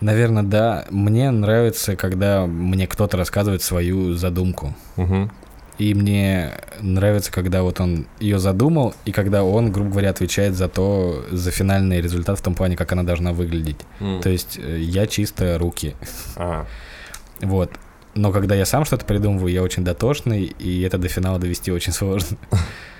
[0.00, 0.86] Наверное, да.
[0.90, 4.74] Мне нравится, когда мне кто-то рассказывает свою задумку.
[4.96, 5.30] Мгм.
[5.78, 10.68] И мне нравится, когда вот он ее задумал, и когда он, грубо говоря, отвечает за
[10.68, 13.76] то, за финальный результат в том плане, как она должна выглядеть.
[14.00, 14.20] М.
[14.22, 15.94] То есть э, я чисто руки.
[16.36, 16.66] А,
[17.40, 17.70] Вот.
[18.14, 21.92] Но когда я сам что-то придумываю, я очень дотошный, и это до финала довести очень
[21.92, 22.36] сложно.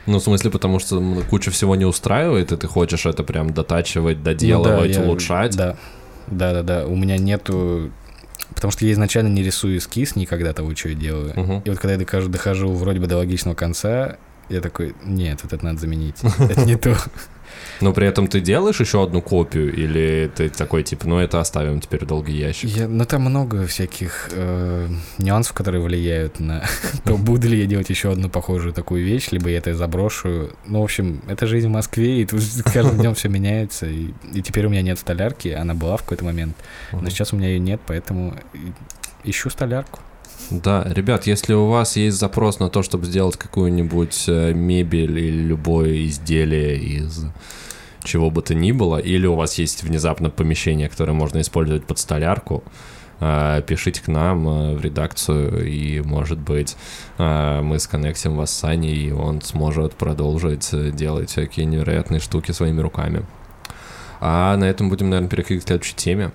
[0.09, 4.23] Ну, в смысле, потому что куча всего не устраивает, и ты хочешь это прям дотачивать,
[4.23, 5.57] доделывать, Ну да, я- улучшать.
[5.57, 5.77] Да.
[6.29, 6.87] Да, да, да.
[6.87, 7.91] У меня нету.
[8.55, 11.33] Потому что я изначально не рисую эскиз никогда того, что я делаю.
[11.37, 11.63] Мгм.
[11.65, 14.17] И вот когда я дохожу, дохожу вроде бы до логичного конца,
[14.49, 16.17] я такой, нет, вот это надо заменить.
[16.39, 16.97] Это не то.
[17.81, 21.81] Но при этом ты делаешь еще одну копию, или ты такой, типа, ну это оставим
[21.81, 22.71] теперь долгий ящик?
[22.71, 24.89] Я, ну там много всяких э,
[25.19, 26.65] нюансов, которые влияют на
[27.05, 30.51] то, буду ли я делать еще одну похожую такую вещь, либо я это заброшу.
[30.67, 33.87] Ну, в общем, это жизнь в Москве, и тут с каждым днем все меняется.
[33.87, 36.57] И, и теперь у меня нет столярки, она была в какой-то момент,
[36.93, 38.35] но сейчас у меня ее нет, поэтому
[39.25, 40.01] ищу столярку.
[40.51, 45.43] Да, ребят, если у вас есть запрос на то, чтобы сделать какую-нибудь э, мебель или
[45.43, 47.25] любое изделие из
[48.05, 51.99] чего бы то ни было, или у вас есть внезапно помещение, которое можно использовать под
[51.99, 52.63] столярку,
[53.19, 56.77] э, пишите к нам э, в редакцию, и, может быть,
[57.19, 63.25] мы сконнектим вас с Саней, и он сможет продолжить делать всякие невероятные штуки своими руками.
[64.21, 66.31] А на этом будем, наверное, переходить к следующей теме.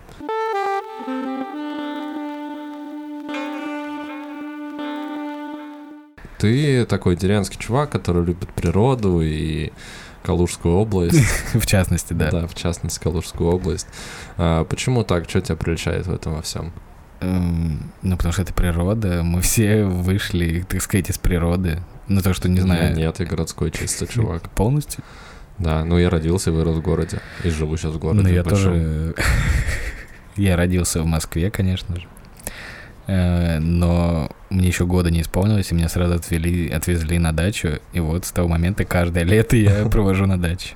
[6.42, 9.72] Ты такой деревенский чувак, который любит природу и
[10.24, 11.24] Калужскую область.
[11.54, 12.32] В частности, да.
[12.32, 13.88] Да, в частности, Калужскую область.
[14.38, 15.30] А, почему так?
[15.30, 16.74] Что тебя приличает в этом во всем?
[17.20, 19.22] Эм, Ну, потому что это природа.
[19.24, 21.84] Мы все вышли, так сказать, из природы.
[22.08, 22.96] Ну, то, что не знаю.
[22.96, 24.50] Нет, я городской чисто чувак.
[24.50, 25.04] Полностью?
[25.60, 27.22] Да, ну я родился и вырос в городе.
[27.44, 28.24] И живу сейчас в городе.
[28.24, 28.74] Ну, я большом.
[28.74, 29.16] тоже...
[30.38, 32.08] Я родился в Москве, конечно же.
[33.08, 37.80] Э, Но мне еще года не исполнилось, и меня сразу отвели, отвезли на дачу.
[37.94, 40.76] И вот с того момента каждое лето я провожу на даче.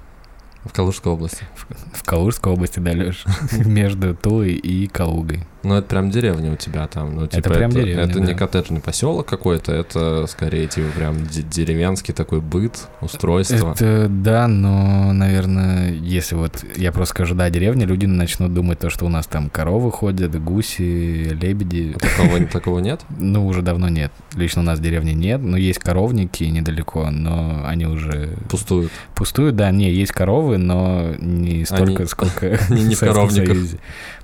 [0.63, 1.45] В Калужской области.
[1.93, 3.25] В Калужской области, да, Лёш?
[3.51, 5.43] Между Тулой и Калугой.
[5.65, 7.15] Ну, это прям деревня у тебя там.
[7.15, 8.33] Ну, типа, прям деревня, Это не да.
[8.35, 13.73] коттеджный поселок какой-то, это скорее, типа, прям де- деревенский такой быт, устройство.
[13.73, 18.89] Это да, но, наверное, если вот я просто скажу, да, деревня, люди начнут думать то,
[18.89, 21.95] что у нас там коровы ходят, гуси, лебеди.
[21.99, 23.01] Такого, такого нет?
[23.17, 24.11] Ну, уже давно нет.
[24.35, 28.91] Лично у нас в деревне нет, но есть коровники недалеко, но они уже Пустуют.
[29.15, 29.55] пустуют.
[29.55, 33.57] Да, не, есть коровы, но не столько, Они- сколько не в коровниках.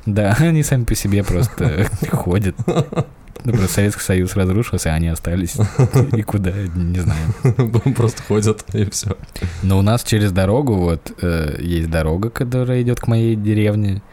[0.05, 2.55] Да, они сами по себе просто ходят.
[3.43, 5.55] Просто Советский Союз разрушился, а они остались.
[6.13, 7.33] И куда, не знаю.
[7.95, 9.17] Просто ходят, и все.
[9.63, 14.03] Но у нас через дорогу, вот, э, есть дорога, которая идет к моей деревне.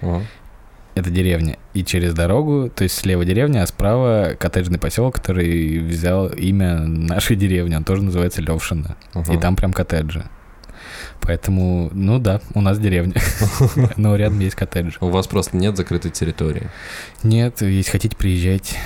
[0.95, 1.59] Это деревня.
[1.75, 7.37] И через дорогу, то есть слева деревня, а справа коттеджный поселок, который взял имя нашей
[7.37, 7.77] деревни.
[7.77, 8.97] Он тоже называется Левшина.
[9.31, 10.25] И там прям коттеджи.
[11.21, 13.15] Поэтому, ну да, у нас деревня.
[13.97, 14.97] Но рядом есть коттедж.
[15.01, 16.69] У вас просто нет закрытой территории.
[17.23, 18.77] Нет, если хотите, приезжайте.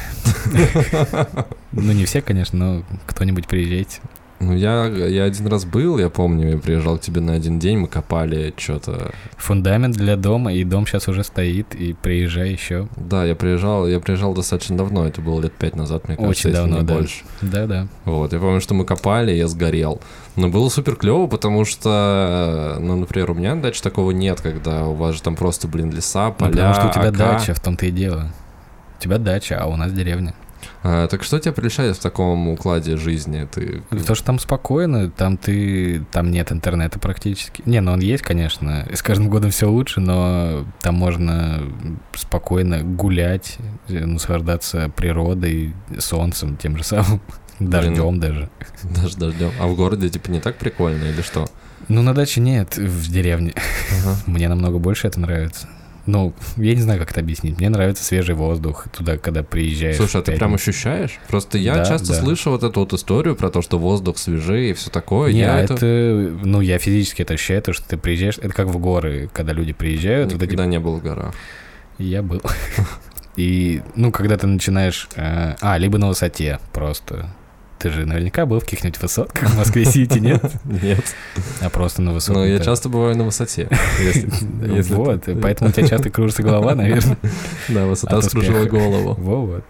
[1.72, 4.00] Ну, не все, конечно, но кто-нибудь приезжайте.
[4.42, 7.78] Ну, я, я один раз был, я помню, я приезжал к тебе на один день,
[7.78, 9.12] мы копали что-то.
[9.36, 12.88] Фундамент для дома, и дом сейчас уже стоит, и приезжай еще.
[12.96, 16.56] Да, я приезжал, я приезжал достаточно давно, это было лет пять назад, мне кажется, Очень
[16.56, 16.94] давно, не да.
[16.94, 17.22] больше.
[17.40, 17.86] Да-да.
[18.04, 20.00] Вот, я помню, что мы копали, я сгорел.
[20.36, 24.86] Но было супер клево, потому что, ну, например, у меня на даче такого нет, когда
[24.86, 27.18] у вас же там просто, блин, леса, Ну, поля, потому что у тебя ака.
[27.18, 28.32] дача, в том-то и дело.
[28.98, 30.34] У тебя дача, а у нас деревня.
[30.84, 33.46] А, так что тебя прельщает в таком укладе жизни?
[33.52, 33.82] Ты...
[34.06, 37.62] То, что там спокойно, там ты, там нет интернета практически.
[37.66, 38.86] Не, ну он есть, конечно.
[38.90, 41.62] И с каждым годом все лучше, но там можно
[42.14, 47.20] спокойно гулять, э, наслаждаться природой, солнцем тем же самым,
[47.70, 48.48] дождем даже.
[48.82, 49.50] Даже дождем.
[49.60, 51.46] А в городе, типа, не так прикольно или что?
[51.88, 53.54] Ну, на даче нет, в деревне.
[54.00, 54.16] Ага.
[54.26, 55.68] Мне намного больше это нравится.
[56.04, 57.58] Ну, я не знаю, как это объяснить.
[57.58, 59.96] Мне нравится свежий воздух туда, когда приезжаешь.
[59.96, 61.20] Слушай, а ты прям ощущаешь?
[61.28, 62.14] Просто я Да, часто да.
[62.14, 65.32] слышу вот эту вот историю про то, что воздух свежее и все такое.
[65.32, 66.38] Не, я а это, это...
[66.44, 68.38] Ну, я физически это ощущаю, то, что ты приезжаешь...
[68.38, 70.32] Это как в горы, когда люди приезжают.
[70.32, 71.34] вот эти никогда не был в горах.
[71.98, 72.42] Я был.
[73.36, 75.08] И, ну, когда ты начинаешь...
[75.14, 77.28] э, а, либо на высоте просто.
[77.82, 80.40] Ты же наверняка был в каких-нибудь высотках в Москве-Сити, нет?
[80.64, 81.04] Нет.
[81.60, 82.38] А просто на высоте.
[82.38, 83.68] Но я часто бываю на высоте.
[83.98, 84.30] если-
[84.94, 87.16] Вот, поэтому у тебя часто кружится голова, наверное.
[87.68, 89.14] Да, высота от скружила голову.
[89.14, 89.64] Вот.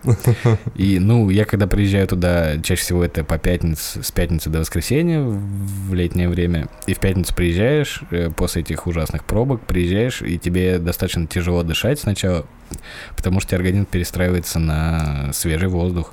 [0.74, 5.22] И, ну, я когда приезжаю туда, чаще всего это по пятнице, с пятницы до воскресенья
[5.22, 10.78] в летнее время, и в пятницу приезжаешь, э, после этих ужасных пробок, приезжаешь, и тебе
[10.78, 12.44] достаточно тяжело дышать сначала,
[13.16, 16.12] потому что организм перестраивается на свежий воздух.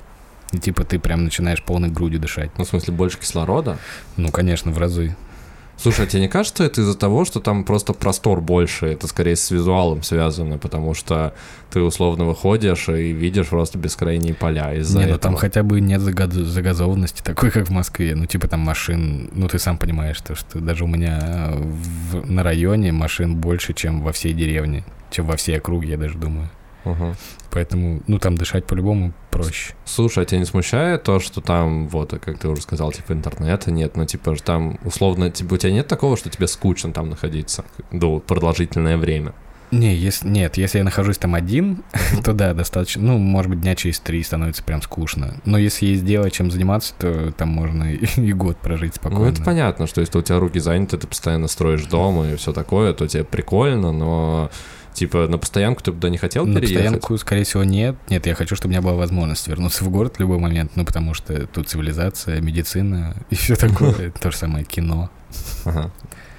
[0.52, 2.50] И типа ты прям начинаешь полной грудью дышать.
[2.58, 3.78] Ну, в смысле, больше кислорода?
[4.16, 5.16] Ну, конечно, в разы.
[5.82, 8.84] Слушай, а тебе не кажется, это из-за того, что там просто простор больше?
[8.88, 11.32] Это скорее с визуалом связано, потому что
[11.70, 15.20] ты условно выходишь и видишь просто бескрайние поля из-за Не, ну этого.
[15.22, 18.14] там хотя бы нет загаз- загазованности такой, как в Москве.
[18.14, 22.42] Ну, типа там машин, ну ты сам понимаешь, то, что даже у меня в- на
[22.42, 26.50] районе машин больше, чем во всей деревне, чем во всей округе, я даже думаю.
[26.84, 27.14] Ага.
[27.50, 29.74] Поэтому, ну, там дышать по-любому проще.
[29.84, 33.70] Слушай, а тебя не смущает то, что там, вот, как ты уже сказал, типа интернета
[33.70, 37.64] нет, ну, типа, там, условно, типа, у тебя нет такого, что тебе скучно там находиться
[37.90, 39.32] до продолжительное время?
[39.70, 41.82] Не, если, нет, если я нахожусь там один,
[42.24, 45.36] то да, достаточно, ну, может быть, дня через три становится прям скучно.
[45.44, 49.26] Но если есть дело, чем заниматься, то там можно и, и год прожить спокойно.
[49.26, 52.52] Ну, это понятно, что если у тебя руки заняты, ты постоянно строишь дом и все
[52.52, 54.50] такое, то тебе прикольно, но,
[54.94, 56.74] типа, на постоянку ты туда не хотел На переехать?
[56.76, 57.96] постоянку, скорее всего, нет.
[58.08, 60.84] Нет, я хочу, чтобы у меня была возможность вернуться в город в любой момент, ну,
[60.84, 64.10] потому что тут цивилизация, медицина и все такое.
[64.20, 65.10] То же самое кино.
[65.64, 65.92] Ага.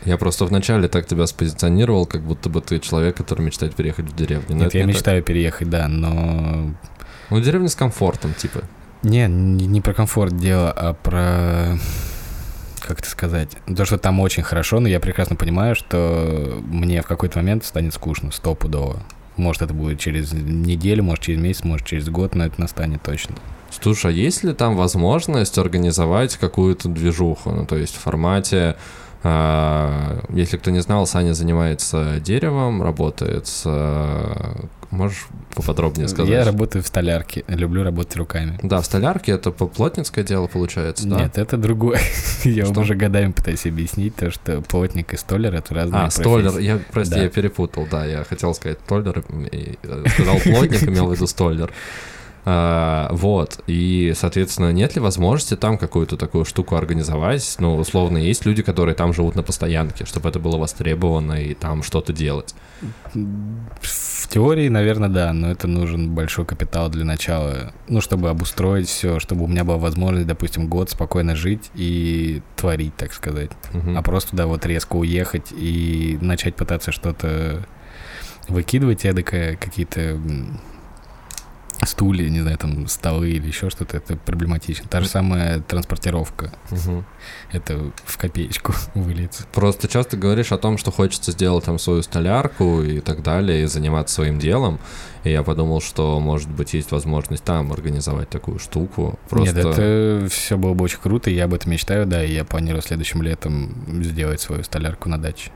[0.05, 4.15] Я просто вначале так тебя спозиционировал, как будто бы ты человек, который мечтает переехать в
[4.15, 4.55] деревню.
[4.55, 4.95] Но Нет, я не так.
[4.95, 6.71] мечтаю переехать, да, но...
[7.29, 8.61] Ну, деревня с комфортом, типа.
[9.03, 11.77] Не, не про комфорт дело, а про...
[12.81, 13.55] Как это сказать?
[13.75, 17.93] То, что там очень хорошо, но я прекрасно понимаю, что мне в какой-то момент станет
[17.93, 19.03] скучно, стопудово.
[19.37, 23.35] Может, это будет через неделю, может, через месяц, может, через год, но это настанет точно.
[23.69, 27.51] Слушай, а есть ли там возможность организовать какую-то движуху?
[27.51, 28.75] Ну, то есть в формате...
[29.23, 33.63] а, если кто не знал, Саня занимается деревом, работает с...
[33.65, 36.29] а, Можешь поподробнее сказать?
[36.31, 38.59] Я работаю в столярке, люблю работать руками.
[38.61, 41.21] Да, в столярке это плотницкое дело получается, да?
[41.21, 41.99] Нет, это другое.
[42.43, 46.57] Я вам уже годами пытаюсь объяснить, то, что плотник и столяр— это разные А, столер,
[46.57, 49.75] я, прости, я перепутал, да, я хотел сказать столер, э,
[50.09, 51.71] сказал плотник, имел в виду столер.
[52.43, 57.55] А, вот, и, соответственно, нет ли возможности там какую-то такую штуку организовать?
[57.59, 61.83] Ну, условно, есть люди, которые там живут на постоянке, чтобы это было востребовано и там
[61.83, 62.55] что-то делать.
[63.13, 67.73] В теории, наверное, да, но это нужен большой капитал для начала.
[67.87, 72.95] Ну, чтобы обустроить все, чтобы у меня была возможность, допустим, год спокойно жить и творить,
[72.95, 73.51] так сказать.
[73.73, 73.97] Мгм.
[73.97, 77.67] А просто, да, вот резко уехать и начать пытаться что-то
[78.47, 80.19] выкидывать эдакое, какие-то
[81.85, 84.87] стулья, не знаю, там, столы или еще что-то, это проблематично.
[84.89, 87.05] Та же самая транспортировка, Мгм.
[87.51, 89.45] это в копеечку выльется.
[89.51, 93.65] Просто часто говоришь о том, что хочется сделать там свою столярку и так далее, и
[93.65, 94.79] заниматься своим делом.
[95.23, 99.19] И я подумал, что, может быть, есть возможность там организовать такую штуку.
[99.29, 99.55] Просто...
[99.55, 102.43] Нет, это все было бы очень круто, и я об этом мечтаю, да, и я
[102.45, 105.51] планирую следующим летом сделать свою столярку на даче.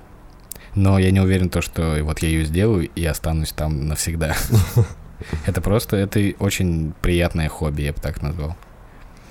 [0.76, 4.36] Но я не уверен, то, что вот я ее сделаю и останусь там навсегда.
[5.46, 8.56] Это просто, это очень приятное хобби, я бы так назвал.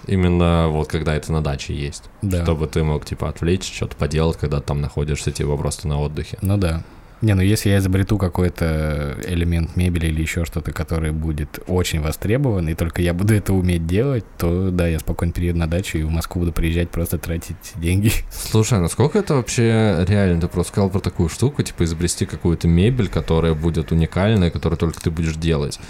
[0.07, 2.05] Именно вот когда это на даче есть.
[2.23, 2.43] Да.
[2.43, 6.39] Чтобы ты мог, типа, отвлечь, что-то поделать, когда там находишься, типа, просто на отдыхе.
[6.43, 6.83] Ну да.
[7.25, 12.69] Не, ну если я изобрету какой-то элемент мебели или еще что-то, который будет очень востребован,
[12.69, 16.03] и только я буду это уметь делать, то да, я спокойно перееду на дачу и
[16.03, 18.13] в Москву буду приезжать просто тратить деньги.
[18.31, 20.43] Слушай, а насколько это вообще реально?
[20.43, 25.01] Ты просто сказал про такую штуку, типа, изобрести какую-то мебель, которая будет уникальная, которую только
[25.01, 25.81] ты будешь делать.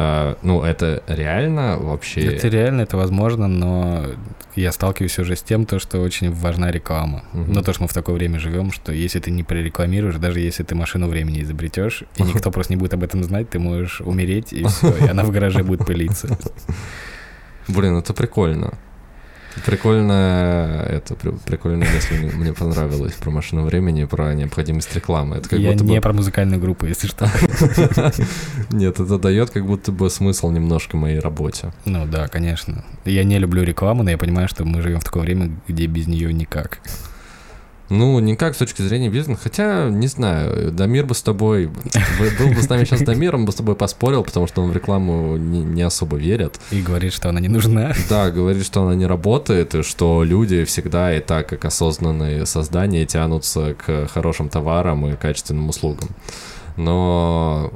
[0.00, 2.20] А, ну, это реально вообще...
[2.20, 4.06] Это реально, это возможно, но
[4.54, 7.24] я сталкиваюсь уже с тем, то, что очень важна реклама.
[7.32, 7.52] Мгм.
[7.52, 10.62] Ну, то, что мы в такое время живем, что если ты не прорекламируешь, даже если
[10.62, 14.52] ты машину времени изобретешь, и никто просто не будет об этом знать, ты можешь умереть,
[14.52, 16.38] и все, и она в гараже будет пылиться.
[17.68, 18.78] Блин, это прикольно.
[19.66, 25.36] Прикольно, это при- прикольная мысль мне- мне понравилось про машину времени, про необходимость рекламы.
[25.36, 26.02] Это как Я будто не бы...
[26.02, 27.28] про музыкальную группу, если что.
[28.70, 31.72] Нет, это дает как будто бы смысл немножко моей работе.
[31.84, 32.84] Ну да, конечно.
[33.04, 36.06] Я не люблю рекламу, но я понимаю, что мы живем в такое время, где без
[36.06, 36.80] нее никак.
[37.90, 42.54] Ну, никак с точки зрения бизнеса, хотя, не знаю, Дамир бы с тобой, бы- был
[42.54, 45.36] бы с нами сейчас Дамир, он бы с тобой поспорил, потому что он в рекламу
[45.36, 46.60] не, не особо верит.
[46.70, 47.94] И говорит, что она не нужна.
[48.10, 53.06] Да, говорит, что она не работает, и что люди всегда и так, как осознанные создания,
[53.06, 56.10] тянутся к хорошим товарам и качественным услугам.
[56.76, 57.72] Но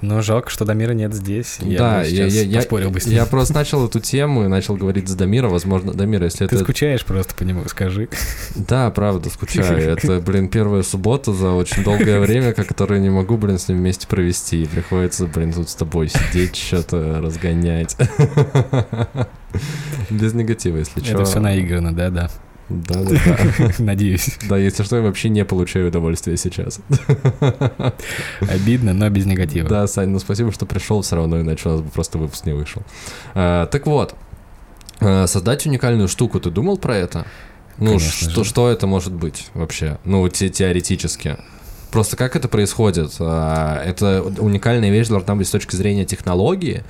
[0.00, 1.58] Но жалко, что Дамира нет здесь.
[1.60, 3.16] Я да, бы я, я, я, поспорил бы с ним.
[3.16, 5.48] я просто начал эту тему и начал говорить с Дамира.
[5.48, 6.64] Возможно, Дамир, если Ты это...
[6.64, 8.08] скучаешь просто по нему, скажи.
[8.54, 9.78] Да, правда, скучаю.
[9.92, 14.06] Это, блин, первая суббота за очень долгое время, которую не могу, блин, с ним вместе
[14.06, 14.62] провести.
[14.62, 17.96] И приходится, блин, тут с тобой сидеть, что-то разгонять.
[20.10, 21.12] Без негатива, если что.
[21.12, 22.30] Это все наиграно, да-да.
[22.68, 23.10] Да, да,
[23.58, 23.70] да.
[23.78, 24.36] Надеюсь.
[24.48, 26.80] Да, если что, я вообще не получаю удовольствия сейчас.
[28.40, 29.68] Обидно, но без негатива.
[29.68, 32.52] Да, Сань, ну спасибо, что пришел все равно, иначе у нас бы просто выпуск не
[32.52, 32.82] вышел.
[33.34, 34.14] А, так вот,
[35.00, 37.26] а, создать уникальную штуку, ты думал про это?
[37.78, 38.50] Ну, Конечно что, же.
[38.50, 39.98] что это может быть вообще?
[40.04, 41.36] Ну, те, теоретически.
[41.90, 43.12] Просто как это происходит?
[43.20, 46.82] А, Это уникальная вещь должна быть с точки зрения технологии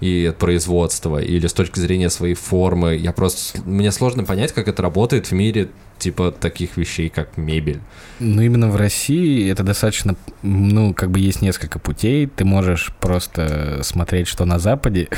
[0.00, 2.96] и производства, или с точки зрения своей формы.
[2.96, 3.60] Я просто...
[3.64, 7.80] Мне сложно понять, как это работает в мире типа таких вещей, как мебель.
[8.20, 12.26] Ну, именно в России это достаточно, ну, как бы есть несколько путей.
[12.26, 15.08] Ты можешь просто смотреть, что на Западе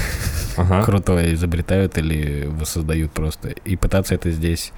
[0.56, 0.82] Ага.
[0.86, 4.72] крутое изобретают или воссоздают просто, и пытаться это здесь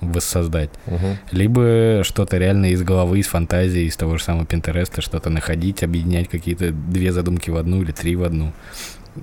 [0.00, 0.70] воссоздать.
[0.86, 1.18] Мгм.
[1.32, 6.28] Либо что-то реально из головы, из фантазии, из того же самого Пинтереста, что-то находить, объединять
[6.28, 8.52] какие-то две задумки в одну или три в одну.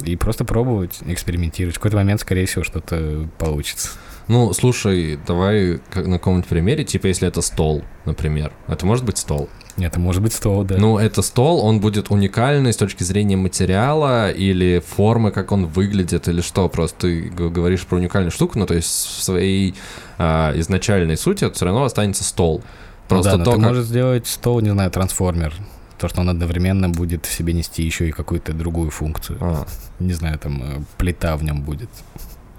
[0.03, 1.75] И просто пробовать, экспериментировать.
[1.75, 3.89] В какой-то момент, скорее всего, что-то получится.
[4.27, 8.51] Ну, слушай, давай как на каком-нибудь примере, типа если это стол, например.
[8.67, 9.49] Это может быть стол?
[9.77, 10.77] Это может быть стол, да.
[10.77, 16.27] Ну, это стол, он будет уникальный с точки зрения материала или формы, как он выглядит,
[16.27, 16.69] или что?
[16.69, 19.75] Просто ты говоришь про уникальную штуку, ну, то есть в своей
[20.17, 22.63] а, изначальной сути это все равно останется стол.
[23.07, 23.67] Просто да, но то, ты как...
[23.67, 25.53] можешь сделать стол, не знаю, трансформер.
[25.97, 29.37] То, что он одновременно будет в себе нести еще и какую-то другую функцию.
[29.41, 29.65] А,
[29.99, 31.89] Не знаю, там э, плита в нем будет.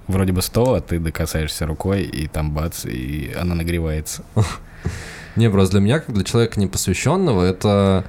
[0.07, 4.25] Вроде бы стол, а ты докасаешься рукой, и там бац, и она нагревается.
[5.37, 8.05] Не, просто для меня, как для человека непосвященного, это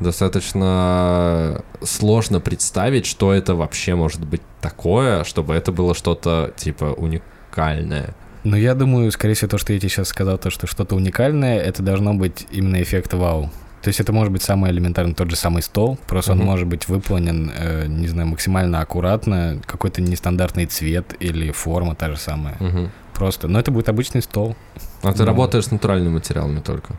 [0.00, 8.14] достаточно сложно представить, что это вообще может быть такое, чтобы это было что-то типа уникальное.
[8.44, 11.58] Но я думаю, скорее всего, то, что я тебе сейчас сказал, то, что что-то уникальное,
[11.58, 13.50] это должно быть именно эффект вау.
[13.82, 16.40] То есть это может быть самый элементарный тот же самый стол, просто Мгм.
[16.40, 22.10] он может быть выполнен, э, не знаю, максимально аккуратно, какой-то нестандартный цвет или форма та
[22.10, 22.56] же самая.
[22.60, 22.90] Мгм.
[23.14, 24.56] Просто, но это будет обычный стол.
[25.02, 25.26] А ты Ну.
[25.26, 26.94] работаешь с натуральными материалами только?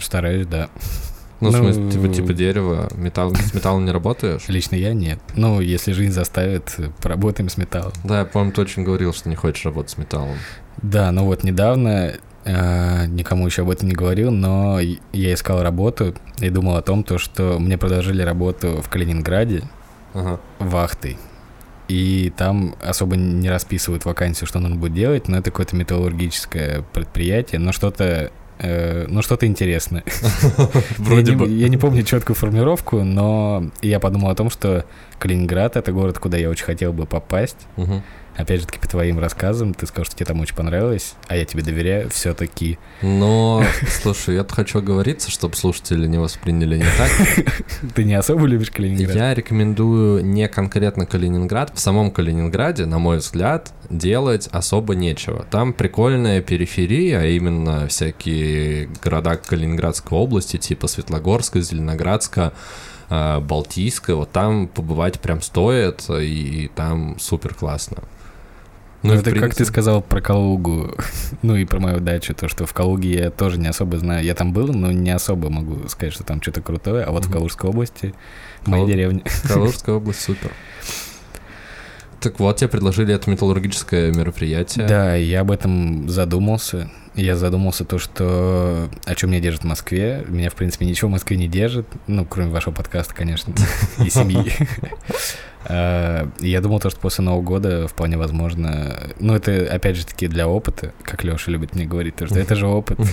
[0.00, 0.68] Стараюсь, да.
[1.40, 4.42] Ну, в Ну, смысле, типа, типа дерева, металл, с металлом не работаешь?
[4.46, 5.18] Лично я нет.
[5.34, 7.92] Ну, если жизнь заставит, поработаем с металлом.
[8.04, 10.36] Да, я помню, ты очень говорил, что не хочешь работать с металлом.
[10.82, 12.12] Да, ну вот недавно
[12.44, 17.18] никому еще об этом не говорил, но я искал работу и думал о том, то,
[17.18, 19.62] что мне предложили работу в Калининграде
[20.14, 20.40] Ага.
[20.58, 21.18] вахтой.
[21.88, 27.60] И там особо не расписывают вакансию, что нужно будет делать, но это какое-то металлургическое предприятие,
[27.60, 30.04] но что-то э, ну, что-то интересное.
[30.98, 31.46] Вроде бы.
[31.48, 34.84] Я не помню четкую формулировку, но я подумал о том, что
[35.18, 37.66] Калининград— это город, куда я очень хотел бы попасть.
[38.36, 41.44] Опять же таки, по твоим рассказам, ты сказал, что тебе там очень понравилось, а я
[41.44, 42.78] тебе доверяю все-таки.
[43.02, 47.10] Но, слушай, я хочу оговориться, чтобы слушатели не восприняли не так.
[47.94, 49.14] Ты не особо любишь Калининград?
[49.14, 51.72] Я рекомендую не конкретно Калининград.
[51.74, 55.44] В самом Калининграде, на мой взгляд, делать особо нечего.
[55.50, 62.54] Там прикольная периферия, а именно всякие города Калининградской области, типа Светлогорска, Зеленоградска,
[63.10, 64.16] Балтийска.
[64.16, 67.98] Вот там побывать прям стоит, и там супер классно.
[69.02, 70.94] Ну, в это как ты принципе- сказал про Калугу,
[71.42, 74.24] ну и про мою дачу, то, что в Калуге я тоже не особо знаю.
[74.24, 77.28] Я там был, но не особо могу сказать, что там что-то крутое, а вот в
[77.28, 77.38] Мгм.
[77.38, 78.14] Калужской области,
[78.62, 79.22] в моей деревне.
[79.48, 80.50] Калужская область супер.
[82.22, 84.86] Так вот, тебе предложили это металлургическое мероприятие.
[84.86, 86.88] Да, я об этом задумался.
[87.16, 90.24] Я задумался то, что о чем меня держит в Москве.
[90.28, 93.52] Меня, в принципе, ничего в Москве не держит, ну, кроме вашего подкаста, конечно,
[93.98, 94.50] и семьи.
[94.50, 94.66] И
[95.68, 99.10] Я думал, то, что после Нового года вполне возможно...
[99.20, 102.54] Ну, это, опять же таки, для опыта, как Леша любит мне говорить, то, что это
[102.54, 102.98] же опыт.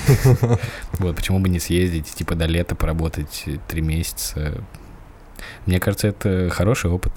[0.99, 4.53] Вот, почему бы не съездить, типа, до лета поработать три месяца.
[5.65, 7.13] Мне кажется, это хороший опыт.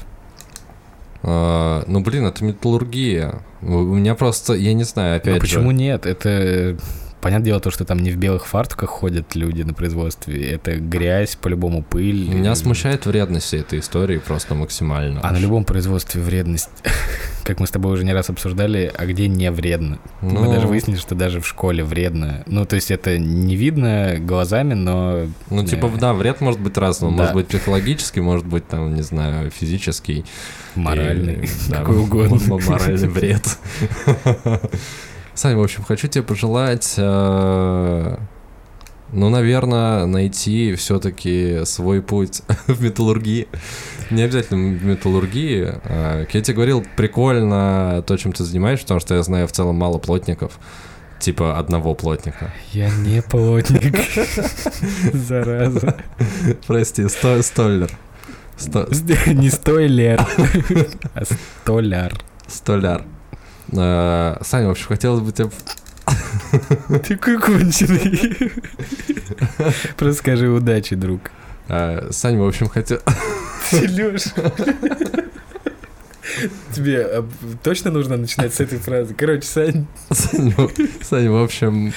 [1.22, 3.42] А, ну, блин, это металлургия.
[3.60, 5.40] У меня просто, я не знаю, опять Но же.
[5.40, 6.06] почему нет?
[6.06, 6.76] Это
[7.22, 10.50] понятное дело то, что там не в белых фартуках ходят люди на производстве.
[10.50, 12.28] Это грязь, по-любому пыль.
[12.28, 15.20] Меня смущает вредность всей этой истории просто максимально.
[15.22, 16.68] А на любом производстве вредность.
[17.44, 19.98] Как мы с тобой уже не раз обсуждали, а где не вредно?
[20.20, 22.42] Мы Ну, даже выяснили, что даже в школе вредно.
[22.46, 25.26] Ну, то есть это не видно глазами, но...
[25.50, 27.16] Ну, типа, да, вред может быть разным.
[27.16, 27.22] Да.
[27.22, 30.24] Может быть психологический, может быть, там, не знаю, физический.
[30.74, 31.44] Моральный.
[31.44, 32.38] И, да, какой угодно.
[32.66, 33.58] Моральный вред.
[35.34, 38.16] Сань, в общем, хочу тебе пожелать, э,
[39.12, 43.48] ну, наверное, найти все-таки свой путь в металлургии.
[44.10, 45.72] Не обязательно в металлургии.
[45.84, 49.76] Как Я тебе говорил, прикольно то, чем ты занимаешься, потому что я знаю в целом
[49.76, 50.58] мало плотников.
[51.18, 52.52] Типа одного плотника.
[52.72, 53.96] Я не плотник.
[55.14, 55.96] Зараза.
[56.66, 57.90] Прости, сто, столер.
[58.56, 58.88] Сто-
[59.32, 60.20] Не стойлер,
[61.14, 61.22] а
[61.64, 62.12] столяр.
[62.48, 63.04] столяр.
[63.78, 65.50] Э, Саня, в общем, хотелось бы тебе
[67.08, 68.52] Такой конченый.
[69.96, 71.30] Просто скажи удачи, друг.
[71.68, 73.00] А, Сань, в общем, хотел...
[73.72, 74.24] Лёш.
[76.74, 77.28] Тебе а,
[77.62, 79.14] точно нужно начинать с этой фразы?
[79.14, 79.86] Короче, Сань...
[80.10, 81.92] Сань, в- Сань, в общем...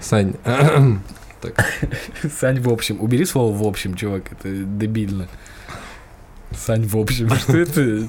[0.00, 0.34] Сань...
[2.38, 3.00] Сань, в общем.
[3.00, 5.28] Убери слово в общем, чувак, это дебильно.
[6.52, 7.30] Сань, в общем.
[7.36, 8.06] Что это?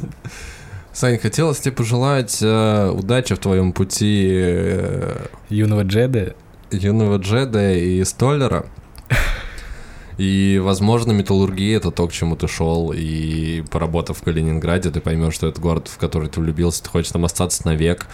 [0.91, 6.35] Сань, хотелось тебе пожелать э, удачи в твоем пути э, Юного Джеда?
[6.71, 8.65] юного Джеда и Столлера.
[10.17, 15.33] И, возможно, металлургия— это то, к чему ты шел, и поработав в Калининграде, ты поймешь,
[15.33, 18.07] что это город, в который ты влюбился, ты хочешь там остаться навек,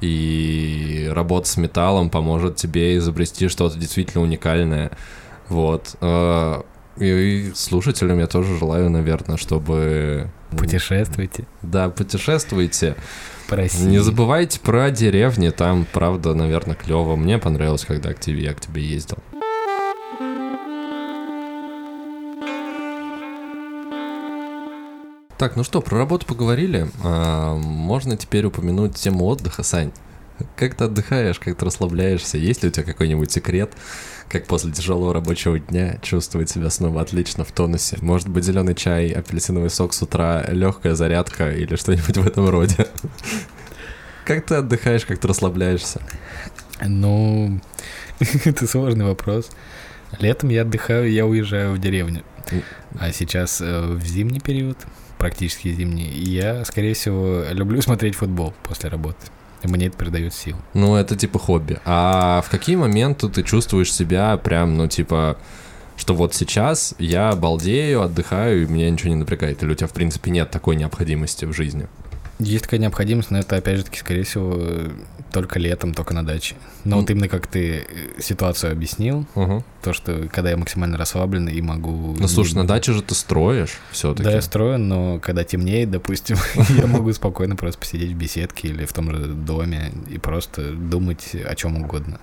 [0.00, 4.90] и работа с металлом поможет тебе изобрести что-то действительно уникальное.
[5.48, 5.94] Вот.
[6.00, 6.62] Э,
[6.98, 10.30] И слушателям я тоже желаю, наверное, чтобы...
[10.56, 12.96] Путешествуйте Да, путешествуйте.
[13.48, 13.86] по России.
[13.86, 17.16] Не забывайте про деревни, там, правда, наверное, клево.
[17.16, 19.18] Мне понравилось, когда к тебе, я к тебе ездил.
[25.36, 26.88] Так, ну что, про работу поговорили.
[27.02, 29.92] А, можно теперь упомянуть тему отдыха, Сань.
[30.56, 32.38] Как ты отдыхаешь, как ты расслабляешься?
[32.38, 33.72] Есть ли у тебя какой-нибудь секрет,
[34.28, 37.98] как после тяжелого рабочего дня чувствовать себя снова отлично в тонусе?
[38.00, 42.88] Может быть, зеленый чай, апельсиновый сок с утра, легкая зарядка или что-нибудь в этом роде?
[44.24, 46.00] Как ты отдыхаешь, как ты расслабляешься?
[46.80, 47.60] Ну,
[48.44, 49.50] это сложный вопрос.
[50.18, 52.22] Летом я отдыхаю, я уезжаю в деревню.
[52.98, 54.78] А сейчас э, в зимний период,
[55.18, 59.26] практически зимний, я, скорее всего, люблю смотреть футбол после работы.
[59.64, 60.56] И мне это придает сил.
[60.74, 61.78] Ну, это типа хобби.
[61.84, 65.38] А в какие моменты ты чувствуешь себя прям, ну, типа,
[65.96, 69.62] что вот сейчас я балдею, отдыхаю, и меня ничего не напрягает?
[69.62, 71.88] Или у тебя, в принципе, нет такой необходимости в жизни?
[72.38, 74.60] Есть такая необходимость, но это, опять же таки, скорее всего,
[75.34, 76.54] только летом, только на даче.
[76.84, 77.16] Но вот М.
[77.16, 79.64] именно как ты э, ситуацию объяснил, Угу.
[79.82, 82.16] то, что когда я максимально расслаблен и могу...
[82.18, 84.22] Ну, слушай, на даче же ты строишь все-таки.
[84.24, 86.36] Да, я строю, но когда темнеет, допустим,
[86.78, 91.34] я могу спокойно просто посидеть в беседке или в том же доме и просто думать
[91.34, 92.20] о чем угодно.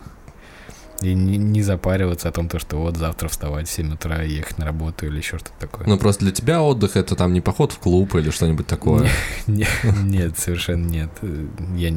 [1.01, 4.34] И не, не запариваться о том, то, что вот завтра вставать в 7 утра и
[4.34, 5.88] ехать на работу или еще что-то такое.
[5.88, 9.09] Ну, просто для тебя отдых это там не поход в клуб или что-нибудь такое.
[9.47, 9.66] Не-
[10.03, 11.09] Нет, совершенно нет.
[11.24, 11.91] Э, Я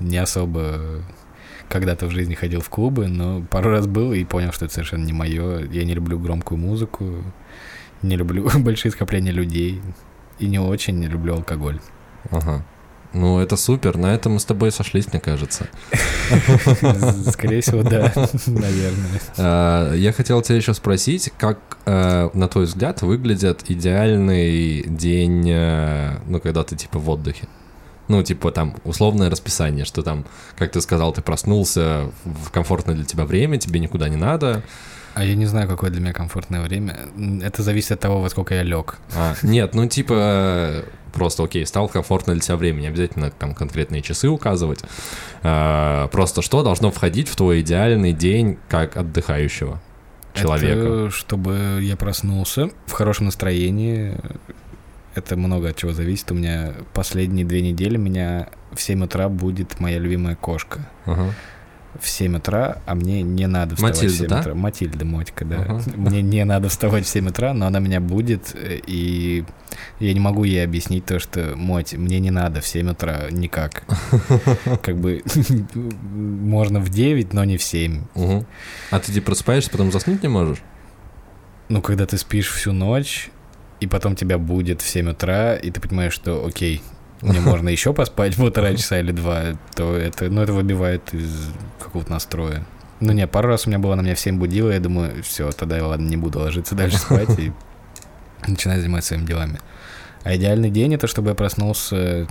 [0.00, 1.02] не особо
[1.68, 5.04] когда-то в жизни ходил в клубы, но пару раз был и понял, что это совершенно
[5.04, 5.66] не мое.
[5.70, 7.22] Я не люблю громкую музыку,
[8.02, 9.80] не люблю большие скопления людей
[10.38, 11.80] и не очень не люблю алкоголь.
[12.30, 12.64] Ага.
[13.14, 15.66] Ну, это супер, на этом мы с тобой сошлись, мне кажется.
[17.30, 18.12] Скорее всего, да,
[18.46, 19.20] наверное.
[19.38, 26.18] А, Я хотел тебя еще спросить, как, э, на твой взгляд, выглядит идеальный день, э,
[26.26, 27.48] ну, когда ты, типа, в отдыхе?
[28.08, 30.24] Ну, типа, там, условное расписание, что там,
[30.56, 34.62] как ты сказал, ты проснулся в комфортное для тебя время, тебе никуда не надо.
[35.14, 36.96] А я не знаю, какое для меня комфортное время.
[37.42, 38.98] Это зависит от того, во сколько я лег.
[39.16, 44.00] А, нет, ну, типа, просто, окей, стал комфортно для тебя время, не обязательно там конкретные
[44.00, 44.80] часы указывать.
[45.42, 49.80] А, Просто что должно входить в твой идеальный день как отдыхающего
[50.34, 50.80] человека?
[50.80, 54.14] Это чтобы я проснулся в хорошем настроении.
[55.18, 56.30] Это много от чего зависит.
[56.30, 60.88] У меня последние две недели меня в 7 утра будет моя любимая кошка.
[61.06, 61.34] Ага.
[62.00, 64.40] В 7 утра, а мне не надо вставать Матильда, в 7 да?
[64.40, 64.54] утра.
[64.54, 65.56] Матильда, Мотика, да.
[65.56, 65.82] Ага.
[65.96, 69.44] Мне не надо вставать в 7 утра, но она меня будет, э, и
[69.98, 73.82] я не могу ей объяснить то, что, Моть, мне не надо в 7 утра никак.
[74.82, 75.22] Как бы
[76.12, 78.04] можно в 9, но не в 7.
[78.14, 78.46] Мгм.
[78.90, 80.62] А ты типа просыпаешься, потом заснуть не можешь?
[81.68, 83.30] Ну, когда ты спишь всю ночь,
[83.80, 86.82] и потом тебя будет в 7 утра, и ты понимаешь, что окей,
[87.20, 92.10] мне можно еще поспать полтора часа или два, то это, ну, это выбивает из какого-то
[92.10, 92.64] настроя.
[93.00, 95.50] Ну, не, пару раз у меня было, она меня в 7 будила, я думаю, все,
[95.52, 97.52] тогда я, ладно, не буду ложиться дальше спать и
[98.46, 99.60] начинать заниматься своими делами.
[100.24, 102.26] А идеальный день это чтобы я проснулся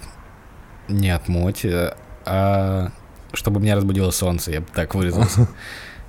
[0.88, 1.92] не от моти,
[2.26, 2.92] а
[3.34, 5.48] чтобы меня разбудило солнце, я бы так выразился.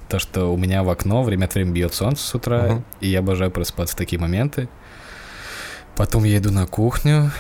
[0.09, 3.19] То, что у меня в окно время от времени бьет солнце с утра, и я
[3.19, 4.69] обожаю просыпаться в такие моменты.
[5.99, 7.33] Потом я иду на кухню,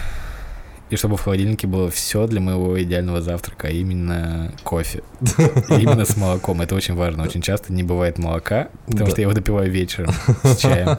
[0.90, 5.04] и чтобы в холодильнике было все для моего идеального завтрака, а именно кофе.
[5.68, 6.60] Именно с молоком.
[6.60, 7.22] Это очень важно.
[7.22, 10.98] Очень часто не бывает молока, потому что я его допиваю вечером с чаем.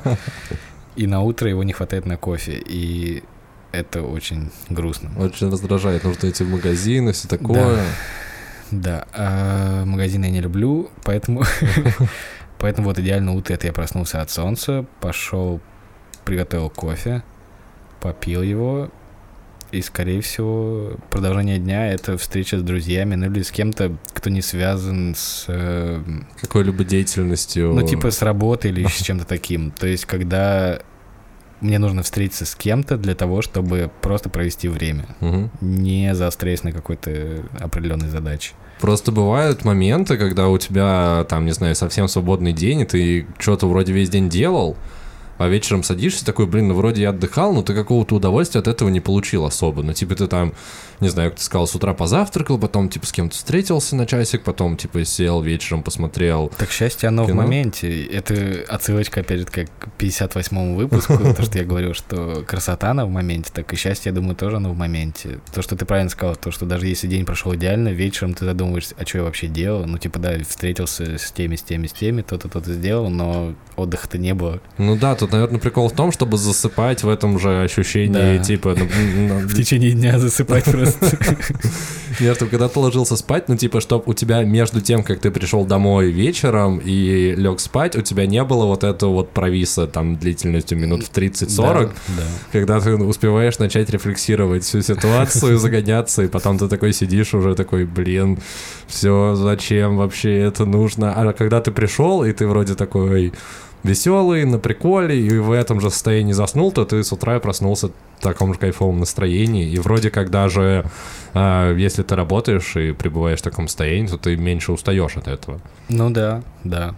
[0.95, 2.63] И на утро его не хватает на кофе.
[2.65, 3.23] И
[3.73, 5.11] это очень грустно.
[5.17, 7.83] Очень раздражает, нужно идти в магазин и все такое.
[8.71, 11.43] Да, а магазины я не люблю, поэтому,
[12.57, 15.59] поэтому вот идеально утро это я проснулся от солнца, пошел,
[16.23, 17.23] приготовил кофе,
[18.01, 18.89] попил его
[19.71, 24.41] И, скорее всего, продолжение дня— это встреча с друзьями, ну или с кем-то, кто не
[24.41, 25.45] связан с...
[25.47, 26.01] э,
[26.41, 27.73] Какой-либо деятельностью.
[27.73, 29.69] Ну, типа с работой или с чем-то таким.
[29.71, 30.79] То есть, когда
[31.61, 35.05] мне нужно встретиться с кем-то для того, чтобы просто провести время,
[35.61, 38.53] не заостряясь на какой-то определенной задаче.
[38.79, 43.67] Просто бывают моменты, когда у тебя, там, не знаю, совсем свободный день, и ты что-то
[43.67, 44.77] вроде весь день делал,
[45.39, 48.89] а вечером садишься такой, блин, ну вроде я отдыхал, но ты какого-то удовольствия от этого
[48.89, 49.81] не получил особо.
[49.81, 50.51] Ну, типа ты там,
[51.01, 54.43] не знаю, как ты сказал, с утра позавтракал, потом, типа, с кем-то встретился на часик,
[54.43, 56.51] потом, типа, сел вечером, посмотрел.
[56.57, 57.33] Так счастье, оно Кино?
[57.33, 58.05] в моменте.
[58.05, 63.05] Это отсылочка, опять же, как к 58-му выпуску, то, что я говорил, что красота, она
[63.05, 65.39] в моменте, так и счастье, я думаю, тоже оно в моменте.
[65.53, 68.95] То, что ты правильно сказал, то, что даже если день прошел идеально, вечером ты задумываешься,
[68.97, 69.85] а что я вообще делал?
[69.85, 74.17] Ну, типа, да, встретился с теми, с теми, с теми, то-то, то-то сделал, но отдыха-то
[74.17, 74.59] не было.
[74.77, 78.87] Ну да, тут, наверное, прикол в том, чтобы засыпать в этом же ощущении, типа, ну,
[79.15, 80.88] ну, В течение дня засыпать просто.
[82.19, 85.31] Нет, чтобы когда ты ложился спать, ну, типа, чтобы у тебя между тем, как ты
[85.31, 90.17] пришел домой вечером и лег спать, у тебя не было вот этого вот провиса там
[90.17, 92.23] длительностью минут в 30-40, Да, да.
[92.51, 97.85] когда ты успеваешь начать рефлексировать всю ситуацию, загоняться, и потом ты такой сидишь уже такой,
[97.85, 98.39] блин,
[98.87, 101.13] все, зачем вообще это нужно?
[101.13, 103.33] А когда ты пришел, и ты вроде такой
[103.83, 108.21] веселый, на приколе, и в этом же состоянии заснул, то ты с утра проснулся в
[108.21, 110.85] таком же кайфовом настроении, и вроде как даже
[111.33, 115.59] а, если ты работаешь и пребываешь в таком состоянии, то ты меньше устаешь от этого.
[115.87, 116.95] Ну да, да.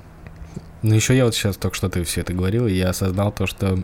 [0.82, 3.46] Ну еще я вот сейчас только что ты все это говорил, и я осознал то,
[3.46, 3.80] что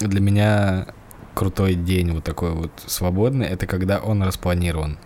[0.00, 0.86] для меня
[1.34, 4.98] крутой день вот такой вот свободный, это когда он распланирован.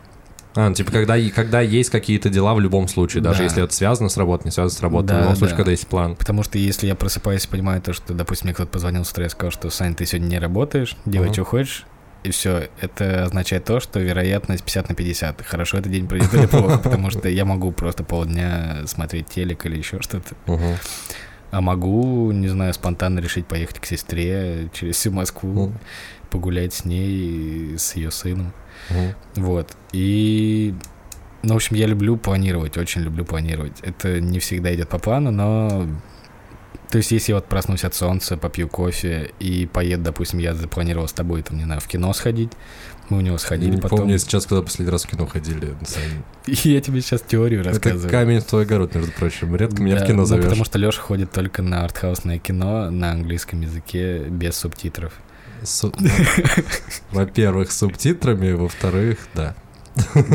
[0.56, 3.44] А, ну, типа, когда, когда есть какие-то дела в любом случае, даже Да.
[3.44, 5.56] если это связано с работой, не связано с работой, Да, в любом случае, да.
[5.56, 6.14] когда есть план.
[6.14, 9.26] Потому что если я просыпаюсь и понимаю то, что, допустим, мне кто-то позвонил с утра
[9.26, 11.34] и сказал, что, Сань, ты сегодня не работаешь, делай, Ага.
[11.34, 11.86] что хочешь,
[12.22, 15.42] и все, это означает то, что вероятность 50 на 50.
[15.42, 19.76] Хорошо этот день пройдет или плохо, потому что я могу просто полдня смотреть телек или
[19.76, 20.34] еще что-то.
[21.50, 25.72] А могу, не знаю, спонтанно решить поехать к сестре через всю Москву,
[26.30, 28.52] погулять с ней, с ее сыном.
[28.90, 29.14] Мгм.
[29.36, 29.76] Вот.
[29.92, 30.74] И,
[31.42, 33.78] ну, в общем, я люблю планировать, очень люблю планировать.
[33.82, 35.86] Это не всегда идет по плану, но...
[36.90, 41.08] То есть, если я вот проснусь от солнца, попью кофе и поеду, допустим, я запланировал
[41.08, 42.52] с тобой, там, не знаю, в кино сходить,
[43.08, 43.98] мы у него сходили не потом.
[44.00, 45.74] помню сейчас, когда последний раз в кино ходили.
[46.46, 48.10] И я тебе сейчас теорию Это рассказываю.
[48.10, 49.56] камень в твой огород, между прочим.
[49.56, 50.44] Редко меня в Да, кино ну, зовешь.
[50.44, 55.14] потому что Леша ходит только на артхаусное кино на английском языке без субтитров.
[57.12, 59.54] Во-первых, субтитрами, во-вторых, да.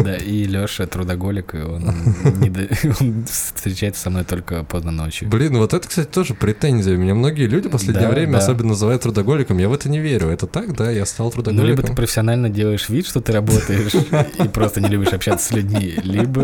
[0.03, 1.91] Да, и Леша трудоголик, и он,
[2.39, 2.67] не до-
[2.99, 5.27] он встречается со мной только поздно ночью.
[5.29, 6.95] Блин, вот это, кстати, тоже претензия.
[6.97, 8.37] Меня многие люди в последнее Да, время да.
[8.39, 9.57] особенно называют трудоголиком.
[9.57, 10.27] Я в это не верю.
[10.29, 11.67] Это так, да, я стал Ну, трудоголиком.
[11.69, 13.93] либо ты профессионально делаешь вид, что ты работаешь,
[14.43, 16.41] и просто не любишь общаться с людьми, либо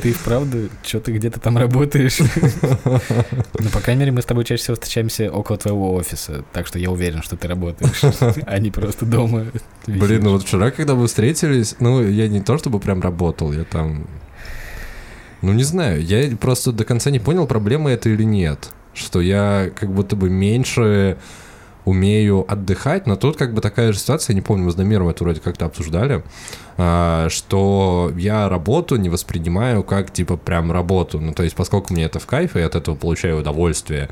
[0.00, 2.18] ты вправду что-то где-то там работаешь.
[3.58, 6.78] Ну, по крайней мере, мы с тобой чаще всего встречаемся около твоего офиса, так что
[6.78, 8.00] я уверен, что ты работаешь,
[8.46, 9.46] а не просто дома.
[9.86, 13.64] Блин, ну вот вчера, когда мы встретились, ну, я не то чтобы прям работал, я
[13.64, 14.06] там...
[15.42, 18.70] Ну, не знаю, я просто до конца не понял, проблема это или нет.
[18.94, 21.18] Что я как будто бы меньше
[21.84, 25.08] умею отдыхать, но тут как бы такая же ситуация, я не помню, мы с Дамиром
[25.08, 26.24] это вроде как-то обсуждали,
[26.76, 31.20] а, что я работу не воспринимаю как, типа, прям работу.
[31.20, 34.08] Ну, то есть, поскольку мне это в кайф, и от этого получаю удовольствие,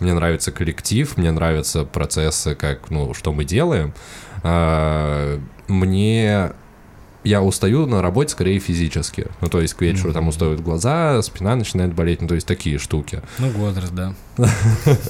[0.00, 3.92] мне нравится коллектив, мне нравятся процессы, как, ну, что мы делаем,
[4.42, 6.52] а, мне
[7.28, 9.26] я устаю на работе скорее физически.
[9.40, 10.28] Ну, то есть к вечеру там Мгм.
[10.30, 13.20] устают глаза, спина начинает болеть, ну, то есть такие штуки.
[13.38, 14.14] Ну, возраст, да.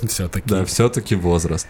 [0.09, 0.49] Все-таки.
[0.49, 1.69] Да, все-таки возраст.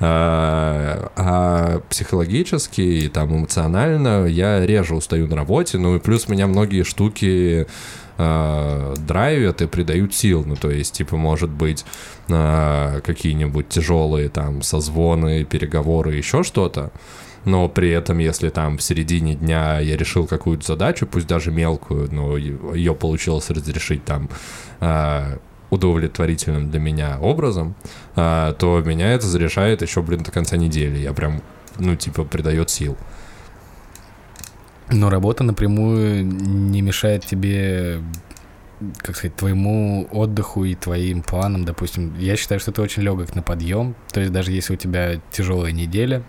[0.00, 6.46] А, а психологически и там эмоционально я реже устаю на работе, ну и плюс меня
[6.46, 7.66] многие штуки
[8.18, 10.44] а, драйвят и придают сил.
[10.46, 11.84] Ну, то есть, типа, может быть,
[12.28, 16.90] а, какие-нибудь тяжелые там созвоны, переговоры, еще что-то.
[17.46, 22.12] Но при этом, если там в середине дня я решил какую-то задачу, пусть даже мелкую,
[22.12, 24.28] но ее получилось разрешить там
[24.80, 25.38] а,
[25.70, 27.76] удовлетворительным для меня образом,
[28.16, 30.98] а, то меня это зарешает еще, блин, до конца недели.
[30.98, 31.40] Я прям,
[31.78, 32.96] ну, типа, придает сил.
[34.90, 38.00] Но работа напрямую не мешает тебе,
[38.98, 42.12] как сказать, твоему отдыху и твоим планам, допустим.
[42.18, 43.94] Я считаю, что ты очень легок на подъем.
[44.12, 46.24] То есть даже если у тебя тяжелая неделя,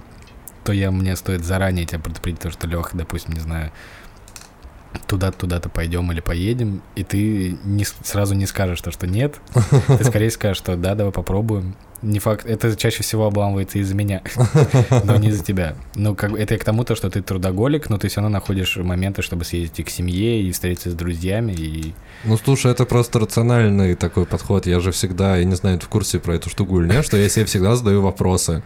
[0.68, 3.72] то я мне стоит заранее тебя предупредить, то, что Лех, допустим, не знаю,
[5.08, 9.40] туда-то, туда-то пойдем или поедем, и ты не, сразу не скажешь то, что нет.
[9.88, 11.78] Ты скорее скажешь, что да, давай попробуем.
[12.02, 14.22] Не факт, это чаще всего обламывается из-за меня,
[15.06, 15.76] но не из-за тебя.
[15.96, 19.22] Ну, как это к тому, то, что ты трудоголик, но ты все равно находишь моменты,
[19.22, 21.94] чтобы съездить и к семье, и встретиться с друзьями, и...
[22.26, 24.68] Ну, слушай, это просто рациональный такой подход.
[24.68, 27.16] Я же всегда, я не знаю, ты в курсе про эту штуку или нет, что
[27.16, 28.64] я себе всегда задаю вопросы.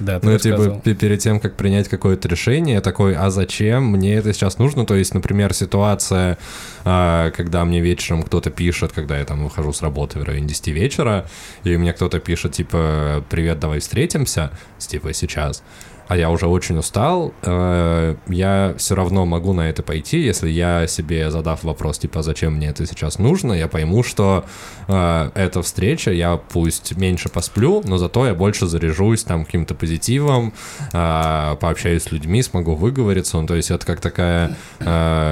[0.00, 0.80] Да, ты Ну, типа, рассказывал.
[0.80, 4.84] пе- перед тем, как принять какое-то решение, я такой, а зачем мне это сейчас нужно?
[4.86, 6.36] То есть, например, ситуация,
[6.84, 10.72] а, когда мне вечером кто-то пишет, когда я там выхожу с работы в районе 10
[10.72, 11.26] вечера,
[11.62, 15.62] и мне кто-то пишет, типа, привет, давай встретимся, типа, сейчас,
[16.06, 20.86] а я уже очень устал, э, я все равно могу на это пойти, если я
[20.86, 24.44] себе задав вопрос, типа, зачем мне это сейчас нужно, я пойму, что
[24.86, 30.52] э, эта встреча, я пусть меньше посплю, но зато я больше заряжусь там каким-то позитивом,
[30.92, 34.54] э, пообщаюсь с людьми, смогу выговориться, ну, то есть это как такая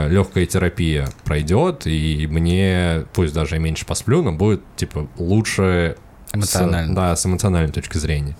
[0.08, 5.96] легкая терапия пройдет, и мне, пусть даже я меньше посплю, но будет, типа, лучше
[6.30, 6.94] с- Эмоционально.
[6.94, 8.36] да, с эмоциональной точки зрения.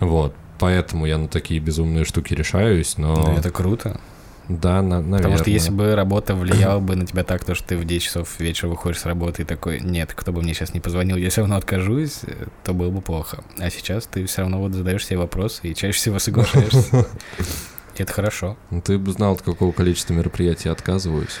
[0.00, 0.34] Вот.
[0.62, 3.16] Поэтому я на такие безумные штуки решаюсь, но...
[3.16, 4.00] Ну, это круто.
[4.48, 5.18] Да, на- наверное.
[5.18, 8.04] Потому что если бы работа влияла бы на тебя так, то что ты в 10
[8.04, 11.30] часов вечера выходишь с работы и такой, нет, кто бы мне сейчас не позвонил, я
[11.30, 12.20] все равно откажусь,
[12.62, 13.42] то было бы плохо.
[13.58, 17.06] А сейчас ты все равно вот задаешь себе вопросы и чаще всего соглашаешься.
[17.98, 18.56] Это хорошо.
[18.70, 21.38] Ну, Ты бы знал, от какого количества мероприятий отказываюсь.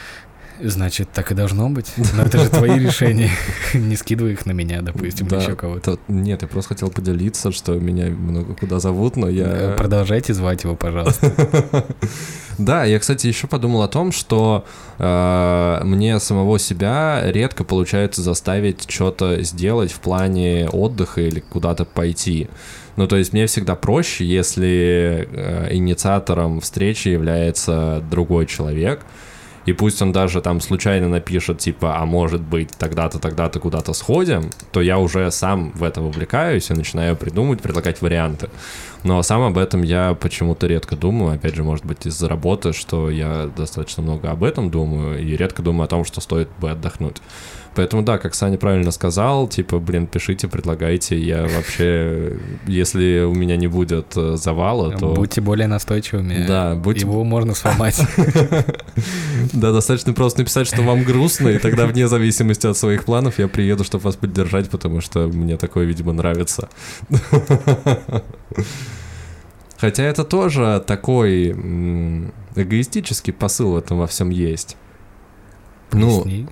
[0.60, 1.92] Значит, так и должно быть.
[2.16, 3.30] Но это же твои решения.
[3.74, 5.96] Не скидывай их на меня, допустим, или Да, еще кого-то.
[5.96, 9.46] то- Нет, я просто хотел поделиться, что меня много куда зовут, но я...
[9.46, 11.32] Э, Продолжайте звать его, пожалуйста.
[12.58, 14.66] Да, я, кстати, еще подумал о том, что
[14.98, 22.48] э, мне самого себя редко получается заставить что-то сделать в плане отдыха или куда-то пойти.
[22.96, 29.00] Ну, то есть мне всегда проще, если э, инициатором встречи является другой человек.
[29.66, 34.50] И пусть он даже там случайно напишет, типа, а может быть, тогда-то, тогда-то куда-то сходим,
[34.72, 38.48] то я уже сам в это вовлекаюсь и начинаю придумывать, предлагать варианты.
[39.04, 41.34] Но сам об этом я почему-то редко думаю.
[41.34, 45.62] Опять же, может быть, из-за работы, что я достаточно много об этом думаю и редко
[45.62, 47.16] думаю о том, что стоит бы отдохнуть.
[47.74, 51.18] Поэтому да, как Саня правильно сказал, типа, блин, пишите, предлагайте.
[51.18, 52.36] Я вообще,
[52.66, 55.14] если у меня не будет э, завала, то...
[55.14, 56.44] Будьте более настойчивыми.
[56.46, 58.00] Да, будьте- Его можно сломать.
[59.52, 63.48] Да, достаточно просто написать, что вам грустно, и тогда вне зависимости от своих планов я
[63.48, 66.68] приеду, чтобы вас поддержать, потому что мне такое, видимо, нравится.
[69.82, 71.50] Хотя это тоже такой
[72.54, 74.76] эгоистический посыл в этом во всем есть.
[75.90, 76.46] Ну, Поясни.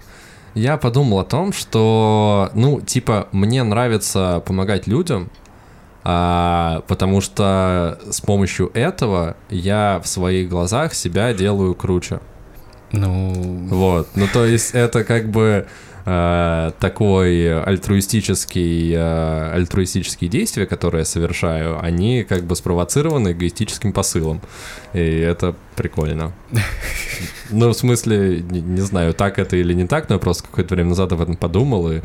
[0.55, 5.31] я подумал о том, что, ну, типа, мне нравится помогать людям,
[6.03, 12.19] а, потому что с помощью этого я в своих глазах себя делаю круче.
[12.91, 15.69] Ну, Вот, ну то есть это как бы
[16.05, 24.41] э, такой альтруистический, э, альтруистические действия, которые я совершаю, они как бы спровоцированы эгоистическим посылом.
[24.93, 26.33] И это прикольно.
[27.53, 30.77] Ну, в смысле, не, не знаю, так это или не так, но я просто какое-то
[30.77, 32.01] время назад об этом подумал, и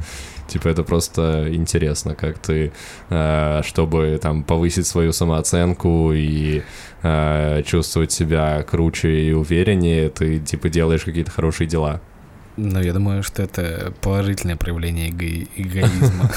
[0.48, 2.72] типа это просто интересно, как ты,
[3.12, 6.64] э, чтобы там повысить свою самооценку и
[7.04, 12.02] э, чувствовать себя круче и увереннее, ты типа делаешь какие-то хорошие дела.
[12.58, 16.32] Ну, я думаю, что это положительное проявление эго- эгоизма.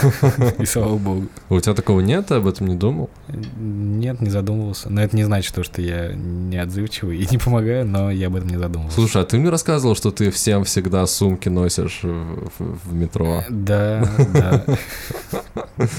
[0.58, 1.28] И слава богу.
[1.48, 3.10] У тебя такого нет, об этом не думал?
[3.28, 4.90] Нет, не задумывался.
[4.90, 8.36] Но это не значит, то, что я не отзывчивый и не помогаю, но я об
[8.36, 8.96] этом не задумывался.
[8.96, 13.44] Слушай, а ты мне рассказывал, что ты всем всегда сумки носишь в, метро.
[13.48, 14.64] Да, да.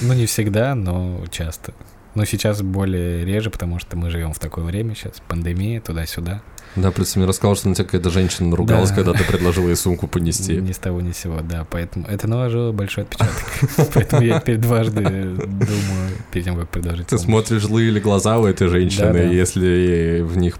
[0.01, 1.73] Ну, не всегда, но часто.
[2.15, 6.41] Но сейчас более реже, потому что мы живем в такое время сейчас, пандемия, туда-сюда.
[6.75, 8.95] Да, плюс мне рассказал, что на тебя какая-то женщина наругалась, Да.
[8.95, 10.55] когда ты предложила ей сумку понести.
[10.57, 11.65] Ни с того, ни с сего, да.
[11.69, 13.45] Поэтому это наложило большой отпечаток.
[13.93, 18.45] Поэтому я теперь дважды думаю, перед тем, как предложить Ты смотришь, злые ли глаза у
[18.45, 20.57] этой женщины, и если в них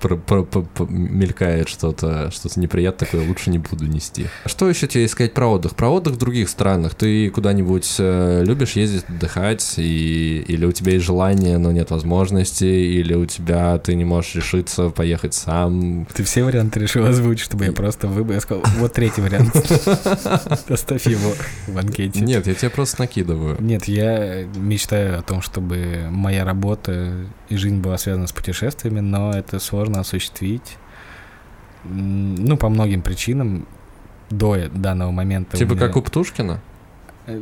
[0.90, 4.28] мелькает что-то, что-то неприятное, такое лучше не буду нести.
[4.46, 5.76] Что еще тебе сказать про отдых?
[5.76, 6.96] Про отдых в других странах.
[6.96, 12.66] Ты куда-нибудь э, любишь ездить отдыхать, и, или у тебя есть желание, но нет возможности,
[12.66, 15.99] или у тебя ты не можешь решиться поехать сам.
[16.14, 18.36] Ты все варианты решил озвучить, чтобы я просто выбрал.
[18.36, 19.56] Я сказал, вот третий вариант.
[20.70, 21.34] Оставь его
[21.68, 22.22] в анкете.
[22.22, 23.58] Нет, я тебе просто накидываю.
[23.60, 27.16] Нет, я мечтаю о том, чтобы моя работа
[27.50, 30.78] и жизнь была связана с путешествиями, но это сложно осуществить.
[31.84, 33.66] Ну, по многим причинам.
[34.30, 35.58] До данного момента.
[35.58, 36.62] Типа меня- как у Птушкина?
[37.26, 37.42] Э,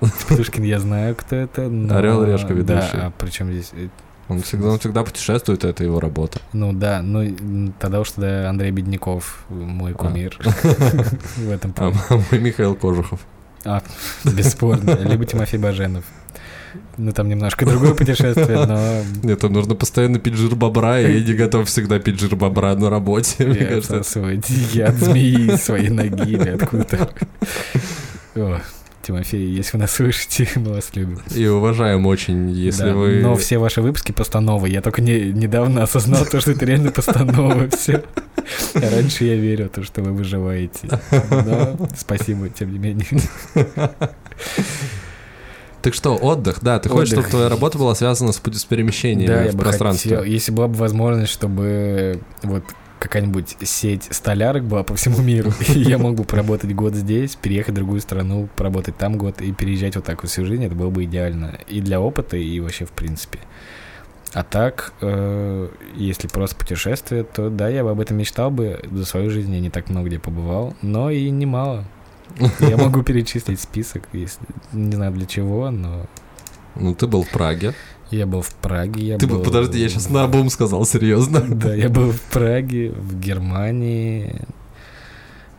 [0.00, 1.68] Птушкин, я знаю, кто это.
[1.68, 2.92] но- Орел и Решка ведущий.
[2.92, 3.72] Да, а причем здесь...
[4.28, 6.40] Он всегда, он всегда путешествует, это его работа.
[6.52, 9.94] Ну да, ну тогда уж тогда Андрей Бедняков, мой А.
[9.94, 10.38] кумир
[11.36, 11.92] в этом А
[12.30, 13.20] мой Михаил Кожухов.
[13.64, 13.82] А,
[14.24, 14.92] бесспорно.
[15.02, 16.04] Либо Тимофей Баженов.
[16.96, 19.02] Ну, там немножко другое путешествие, но...
[19.22, 22.74] Нет, там нужно постоянно пить жир бобра, и я не готов всегда пить жир бобра
[22.74, 23.46] на работе.
[23.46, 27.10] Мне Я кажется, отсасывать яд змеи своей ноги или откуда-то.
[29.02, 31.20] Тимофей, если вы нас слышите, мы вас любим.
[31.34, 33.20] И уважаем очень, если Да, вы...
[33.20, 34.68] Но все ваши выпуски постановы.
[34.68, 38.04] Я только не, недавно осознал то, что это реально постановы все.
[38.74, 41.00] Раньше я верил, то, что вы выживаете.
[41.30, 43.06] Но спасибо, тем не менее.
[45.82, 47.24] Так что, отдых, да, ты хочешь, Отдых.
[47.26, 50.16] чтобы твоя работа была связана с, с перемещениями Да, в пространстве?
[50.18, 52.62] хотел, если была бы возможность, чтобы вот
[53.02, 57.76] какая-нибудь сеть столярок была по всему миру, я мог бы поработать год здесь, переехать в
[57.76, 61.04] другую страну, поработать там год и переезжать вот так вот всю жизнь, это было бы
[61.04, 63.40] идеально и для опыта, и вообще в принципе.
[64.32, 68.80] А так, э, если просто путешествие, то да, я бы об этом мечтал бы.
[68.90, 71.84] За свою жизнь я не так много где побывал, но и немало.
[72.60, 74.40] Я могу перечислить список, если
[74.72, 76.06] не знаю для чего, но
[76.76, 77.74] Ну, ты был в Праге.
[78.16, 79.42] Я был в Праге, я Ты был...
[79.42, 81.40] подожди, я сейчас на бум сказал, серьезно.
[81.48, 84.42] Да, я был в Праге, в Германии,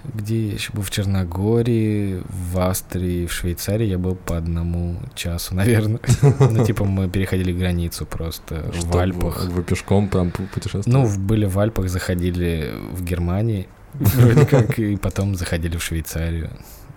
[0.03, 5.55] где я еще был в Черногории, в Австрии, в Швейцарии я был по одному часу,
[5.55, 5.99] наверное.
[6.39, 9.45] Ну, типа мы переходили границу просто в Альпах.
[9.45, 11.05] Вы пешком прям пу- путешествовали?
[11.07, 16.49] Ну, были в Альпах, заходили в Германии, вроде как, и потом заходили в Швейцарию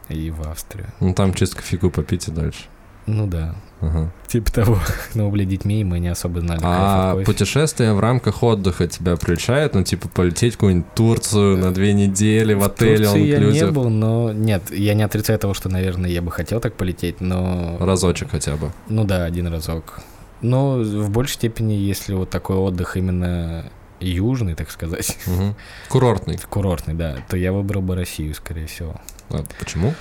[0.09, 0.87] и в Австрию.
[1.01, 2.65] Ну, там чисто кофейку попить и дальше.
[3.07, 4.11] Ну да, Ага.
[4.27, 4.79] типа того.
[5.15, 9.75] Но были детьми, мы не особо знали А путешествие в рамках отдыха тебя привлекает?
[9.75, 13.89] Ну, типа, полететь в какую-нибудь Турцию на две недели в отеле, Турции я не был,
[13.91, 17.77] но нет, я не отрицаю того, что, наверное, я бы хотел так полететь, но...
[17.79, 18.73] Разочек хотя бы.
[18.89, 20.01] Ну да, один разок.
[20.43, 25.55] Но в большей степени, если вот такой отдых именно южный, так сказать, Мгм.
[25.89, 26.39] Курортный.
[26.51, 28.97] курортный, да, то я выбрал бы Россию, скорее всего.
[29.31, 29.91] А почему?
[29.91, 29.95] Э,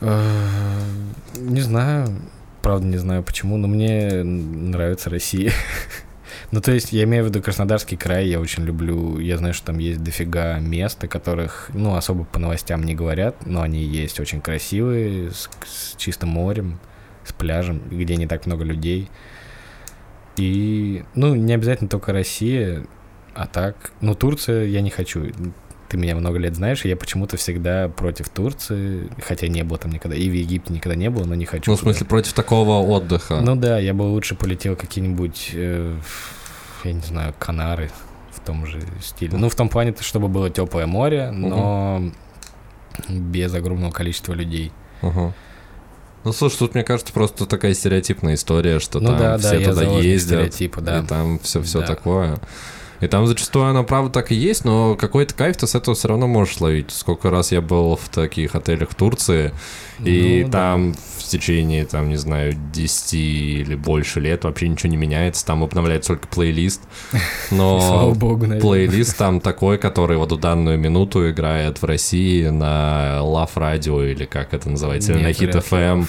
[0.00, 2.08] Не знаю,
[2.62, 5.52] правда не знаю почему, но мне нравится Россия.
[6.52, 9.66] Ну, то есть, я имею в виду Краснодарский край, я очень люблю, я знаю, что
[9.66, 14.20] там есть дофига мест, о которых, ну, особо по новостям не говорят, но они есть
[14.20, 16.78] очень красивые, с, с чистым морем,
[17.24, 19.10] с пляжем, где не так много людей.
[20.36, 22.86] И, ну, не обязательно только Россия,
[23.34, 25.32] а так, ну, Турция я не хочу.
[25.88, 29.92] Ты меня много лет знаешь, и я почему-то всегда против Турции, хотя не был там
[29.92, 31.70] никогда, и в Египте никогда не был, но не хочу.
[31.70, 31.92] Ну, в туда.
[31.92, 33.40] смысле, против такого отдыха.
[33.40, 35.96] Ну да, я бы лучше полетел какие-нибудь, э,
[36.84, 37.90] я не знаю, Канары
[38.32, 39.36] в том же стиле.
[39.38, 42.02] Ну, в том плане, чтобы было теплое море, но
[43.08, 44.72] без огромного количества людей.
[45.02, 45.32] Ага.
[46.24, 49.60] Ну, слушай, тут, мне кажется, просто такая стереотипная история, что Ну там да, да, все
[49.60, 50.98] я туда ездят, да.
[51.00, 51.86] и там все, все Да.
[51.86, 52.38] такое.
[53.00, 56.08] И там зачастую оно, правда, так и есть, но какой-то кайф ты с этого все
[56.08, 56.90] равно можешь ловить.
[56.90, 59.52] Сколько раз я был в таких отелях в Турции,
[60.00, 60.80] и Ну, да.
[61.26, 66.08] В течение, там, не знаю, 10 или больше лет вообще ничего не меняется, там обновляется
[66.14, 66.82] только плейлист.
[67.12, 67.18] И
[67.56, 68.60] слава Но богу, наверное.
[68.60, 74.24] плейлист там такой, который вот в данную минуту играет в России на Love Radio или
[74.24, 76.06] как это называется, или на Hit FM,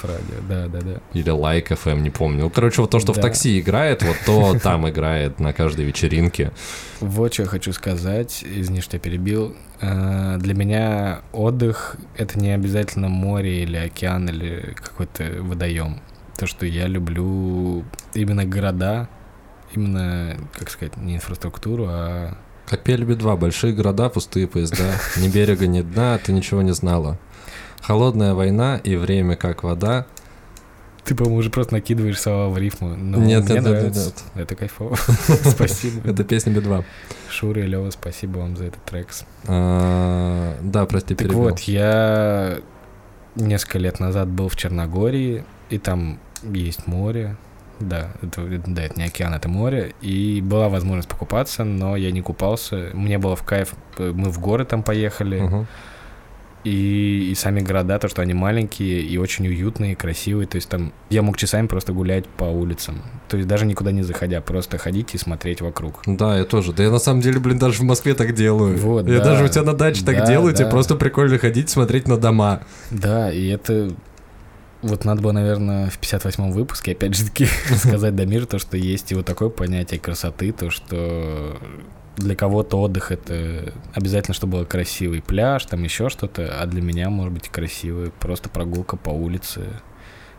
[0.47, 0.99] Да, да, да.
[1.13, 2.43] или Like FM, не помню.
[2.43, 3.23] Ну, короче, вот то, что в Да.
[3.23, 6.51] такси играет, вот то там играет на каждой вечеринке.
[6.99, 9.55] Вот что я хочу сказать, извини, что я перебил.
[9.81, 16.01] Э, Для меня отдых— это не обязательно море или океан или какой-то водоем.
[16.37, 17.85] То, что я люблю
[18.15, 19.09] именно города,
[19.73, 22.37] именно, как сказать, не инфраструктуру, а...
[22.65, 27.19] Как пели два, большие города, пустые поезда, ни берега, ни дна, ты ничего не знала.
[27.81, 30.07] Холодная война и время как вода.
[31.07, 32.89] Ты, по-моему, уже просто накидываешь слова в рифму.
[32.89, 34.13] Но Нет, мне нет, нет, нравится.
[34.35, 34.95] нет, Это кайфово.
[35.45, 36.09] Спасибо.
[36.09, 36.83] Это песня би два.
[37.29, 39.07] Шура и Лева, спасибо вам за этот трек.
[39.47, 41.39] А, Да, прости, Так перебил.
[41.43, 42.57] вот, я
[43.35, 47.35] несколько лет назад был в Черногории, и там есть море.
[47.79, 49.93] Да, это, да, это не океан, это море.
[50.01, 52.89] И была возможность покупаться, но я не купался.
[52.93, 53.73] Мне было в кайф.
[53.99, 55.39] э, Мы в горы там поехали.
[55.41, 55.67] Мгм.
[56.67, 60.47] И, и сами города, то, что они маленькие и очень уютные, красивые.
[60.47, 63.01] То есть там я мог часами просто гулять по улицам.
[63.29, 66.01] То есть даже никуда не заходя, просто ходить и смотреть вокруг.
[66.05, 66.73] Да, я тоже.
[66.73, 68.77] Да я на самом деле, блин, даже в Москве так делаю.
[68.77, 69.23] Вот, я да.
[69.23, 70.71] даже у тебя на даче так Да, делаю, тебе да.
[70.71, 72.63] просто прикольно ходить, смотреть на дома.
[72.91, 73.93] Да, и это...
[74.81, 77.45] Вот надо было, наверное, в 58-м выпуске, опять же таки,
[77.75, 81.57] сказать Дамир, то, что есть и вот такое понятие красоты, то, что
[82.17, 87.09] для кого-то отдых это обязательно, чтобы был красивый пляж, там еще что-то, а для меня
[87.09, 89.61] может быть красивый просто прогулка по улице,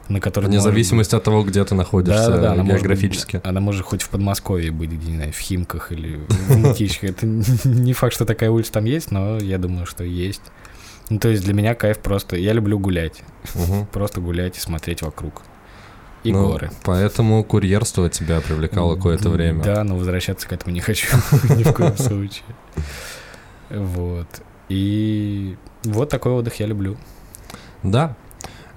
[0.08, 3.40] на которой Вне может зависимости от того, где ты находишься Да-да-да, она может быть- географически.
[3.44, 7.04] она может хоть в Подмосковье быть, где, не знаю, в Химках или в Мытищах.
[7.04, 7.26] Это
[7.64, 10.42] не факт, что такая улица там есть, но я думаю, что есть.
[11.10, 12.36] Ну, то есть для меня кайф просто...
[12.36, 13.22] Я люблю гулять.
[13.92, 15.42] Просто гулять и смотреть вокруг.
[16.24, 16.70] И Ну, горы.
[16.84, 19.62] Поэтому курьерство тебя привлекало какое-то время.
[19.62, 21.08] Да, но возвращаться к этому не хочу
[21.56, 22.44] ни в коем случае.
[23.70, 24.26] Вот.
[24.68, 26.96] И вот такой отдых я люблю.
[27.82, 28.16] Да,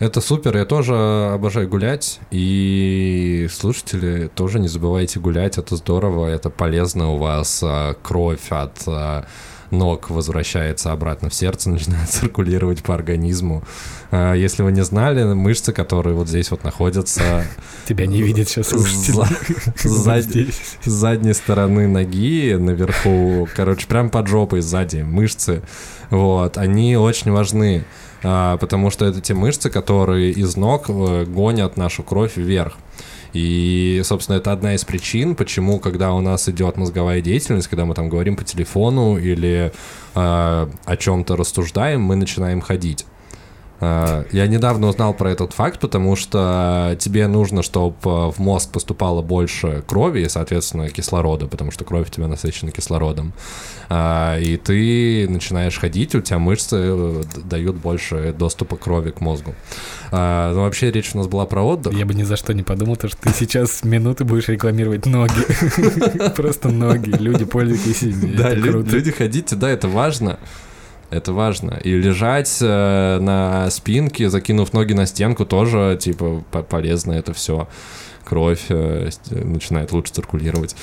[0.02, 0.96] это супер, я тоже
[1.32, 7.94] обожаю гулять, и слушатели, тоже не забывайте гулять, это здорово, это полезно, у вас а,
[8.02, 9.26] кровь от а,
[9.72, 13.64] ног возвращается обратно в сердце, начинает циркулировать по организму.
[14.12, 17.46] А, Если вы не знали, мышцы, которые вот здесь вот находятся
[17.88, 19.16] Тебя не видят сейчас слушатели.
[20.84, 25.62] с задней стороны ноги наверху, короче, прям под жопой сзади мышцы,
[26.10, 27.86] вот, они очень важны,
[28.24, 32.74] а, потому что это те мышцы, которые из ног э, гонят нашу кровь вверх.
[33.34, 37.94] И, собственно, это одна из причин, почему, когда у нас идет мозговая деятельность, когда мы
[37.94, 39.72] там говорим по телефону или э,
[40.16, 43.06] о чем-то рассуждаем, мы начинаем ходить.
[43.82, 49.22] Э, Я недавно узнал про этот факт, потому что тебе нужно, чтобы в мозг поступало
[49.22, 53.34] больше крови и, соответственно, кислорода, потому что кровь у тебя насыщена кислородом.
[53.90, 59.54] А, И ты начинаешь ходить, у тебя мышцы э, дают больше доступа крови к мозгу.
[60.12, 61.94] Но вообще речь у нас была про отдых.
[61.94, 65.32] Я бы ни за что не подумал, то, что ты сейчас минуты будешь рекламировать ноги.
[66.36, 67.10] Просто ноги.
[67.12, 68.36] Люди, пользуйтесь ими.
[68.36, 70.38] Да, люди ходите, да, это важно.
[71.12, 71.80] Это важно.
[71.84, 77.68] И лежать э, на спинке, закинув ноги на стенку, тоже, типа, по- полезно это все.
[78.24, 80.76] Кровь э, начинает лучше циркулировать.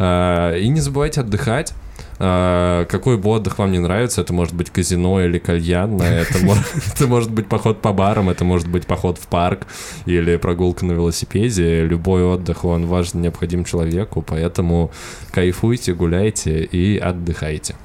[0.00, 1.72] Э, и не забывайте отдыхать.
[2.18, 7.30] Э, какой бы отдых вам не нравится, это может быть казино или кальян, это может
[7.30, 9.68] быть поход по барам, это может быть поход в парк
[10.06, 11.84] или прогулка на велосипеде.
[11.84, 14.90] Любой отдых, он важен, необходим человеку, поэтому
[15.30, 17.76] кайфуйте, гуляйте и отдыхайте.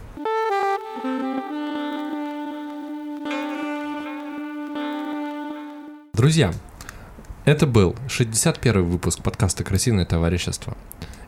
[6.14, 6.54] Друзья,
[7.46, 10.76] это был 61 выпуск подкаста «Красивое товарищество».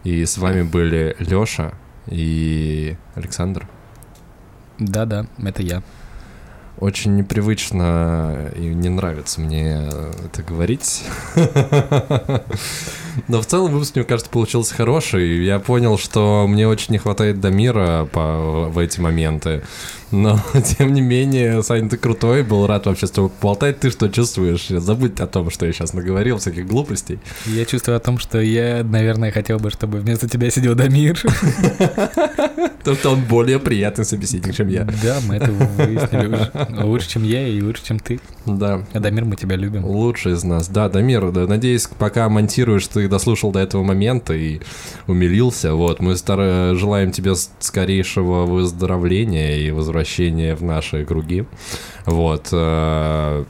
[0.04, 1.74] И с вами были Лёша
[2.08, 3.66] и Александр.
[4.80, 5.84] Да-да, это я.
[6.80, 9.88] Очень непривычно и не нравится мне
[10.26, 11.06] это говорить.
[13.30, 15.46] Но в целом выпуск, мне кажется, получился хороший.
[15.46, 19.64] Я понял, что мне очень не хватает Дамира по, в эти моменты.
[20.14, 20.40] Но,
[20.78, 23.80] тем не менее, Сань, ты крутой, был рад вообще с тобой поболтать.
[23.80, 24.68] Ты что чувствуешь?
[24.68, 27.20] Забудь о том, что я сейчас наговорил, всяких глупостей.
[27.48, 31.20] Я чувствую о том, что я, наверное, хотел бы, чтобы вместо тебя сидел Дамир.
[32.80, 34.84] Потому что он более приятный собеседник, чем я.
[34.84, 36.52] Да, мы это выяснили уже.
[36.84, 38.20] Лучше, чем я и лучше, чем ты.
[38.46, 38.86] Да.
[38.94, 39.86] А Дамир, мы тебя любим.
[39.86, 40.68] Лучший из нас.
[40.68, 44.60] Да, Дамир, да, надеюсь, пока монтируешь, ты дослушал до этого момента и
[45.08, 45.74] умилился.
[45.74, 50.03] Вот, мы стар- желаем тебе скорейшего выздоровления и возвращения
[50.56, 51.46] в наши круги.
[52.06, 52.50] Вот.
[52.52, 53.46] э,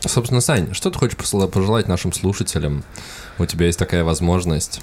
[0.00, 2.84] Собственно, Сань, что ты хочешь пожелать нашим слушателям?
[3.38, 4.80] У тебя есть такая возможность.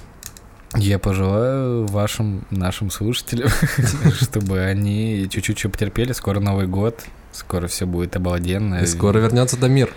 [0.74, 3.50] Я пожелаю вашим, нашим слушателям,
[4.20, 6.12] чтобы они чуть-чуть еще потерпели.
[6.12, 8.76] Скоро Новый год, скоро все будет обалденно.
[8.76, 9.92] И скоро вернется Дамир.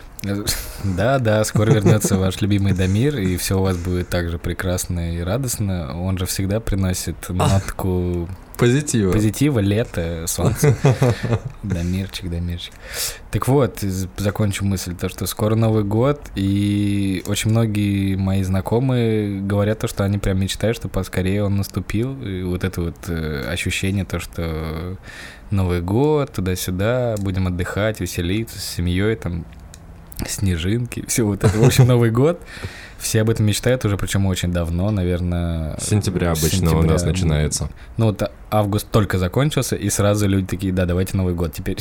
[0.83, 5.15] Да, да, скоро вернется ваш любимый Дамир, и все у вас будет так же прекрасно
[5.15, 5.99] и радостно.
[6.01, 9.11] Он же всегда приносит нотку Позитива.
[9.11, 10.75] позитива, лето, солнце.
[11.63, 12.73] Дамирчик, Дамирчик.
[13.31, 13.79] Так вот,
[14.17, 20.03] закончу мысль, то, что скоро Новый год, и очень многие мои знакомые говорят то, что
[20.03, 24.97] они прям мечтают, что поскорее он наступил, и вот это вот э, ощущение, то, что
[25.51, 29.45] Новый год, туда-сюда, будем отдыхать, веселиться с семьей, там,
[30.27, 31.57] снежинки, все вот это.
[31.57, 32.41] В общем, Новый год.
[32.97, 35.77] Все об этом мечтают уже, причем очень давно, наверное.
[35.77, 37.11] С сентября обычно у нас сентября.
[37.11, 37.69] начинается.
[37.97, 41.77] Ну вот август только закончился, и сразу люди такие, да, давайте Новый год теперь.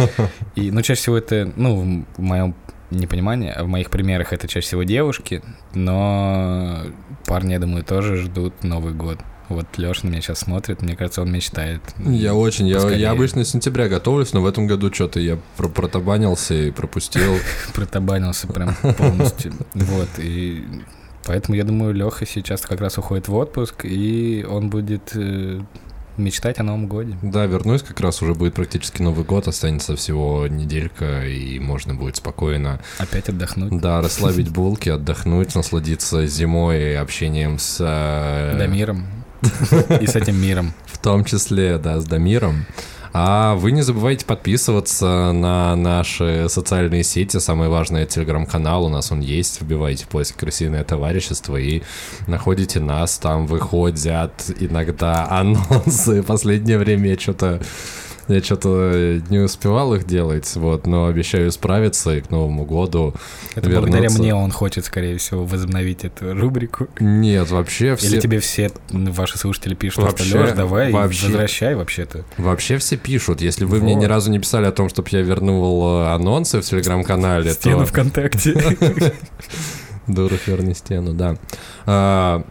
[0.54, 2.54] И, ну, чаще всего это, ну, в моем
[2.90, 5.42] непонимании, в моих примерах это чаще всего девушки,
[5.74, 6.82] но
[7.26, 9.18] парни, я думаю, тоже ждут Новый год.
[9.48, 11.82] Вот Леша на меня сейчас смотрит, мне кажется, он мечтает.
[11.98, 15.68] Я очень, я, я обычно с сентября готовлюсь, но в этом году что-то я про
[15.68, 17.36] протабанился и пропустил.
[17.74, 19.52] протабанился прям полностью.
[19.74, 20.64] Вот, и
[21.24, 25.60] поэтому я думаю, Леха сейчас как раз уходит в отпуск, и он будет э,
[26.16, 27.16] мечтать о Новом годе.
[27.22, 32.16] Да, вернусь, как раз уже будет практически Новый год, останется всего неделька, и можно будет
[32.16, 33.80] спокойно, Опять отдохнуть.
[33.80, 37.78] да, расслабить булки, отдохнуть, насладиться зимой и общением с...
[37.80, 39.06] э, Дамиром.
[40.00, 40.72] И с этим миром.
[40.86, 42.66] В том числе, да, с Дамиром.
[43.14, 47.38] А вы не забывайте подписываться на наши социальные сети.
[47.38, 49.60] Самое важное, телеграм-канал у нас он есть.
[49.60, 51.82] Вбивайте в поиск «Крысиное товарищество» и
[52.26, 53.18] находите нас.
[53.18, 56.22] Там выходят иногда анонсы.
[56.22, 57.60] Последнее время я что-то
[58.28, 63.14] Я что-то не успевал их делать, вот, но обещаю справиться и к Новому году
[63.54, 63.80] Это вернуться.
[63.90, 66.86] благодаря мне он хочет, скорее всего, возобновить эту рубрику.
[67.00, 68.06] Нет, вообще все...
[68.08, 72.24] Или тебе все ваши слушатели пишут, Вообще- что Лёш, давай, вообще- возвращай вообще-то.
[72.38, 73.40] Вообще все пишут.
[73.40, 74.00] Если вы мне Вот.
[74.02, 77.86] ни разу не писали о том, чтобы я вернул э, анонсы в Телеграм-канале, Стену то...
[77.86, 78.54] ВКонтакте.
[80.06, 82.42] Дура, верни стену, да.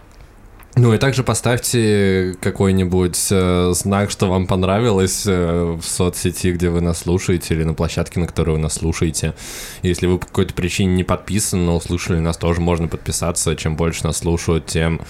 [0.76, 6.80] Ну и также поставьте какой-нибудь э, знак, что вам понравилось э, в соцсети, где вы
[6.80, 9.34] нас слушаете, или на площадке, на которой вы нас слушаете.
[9.82, 13.54] Если вы по какой-то причине не подписаны, но услышали нас, тоже можно подписаться.
[13.58, 15.02] Чем больше нас слушают, тем,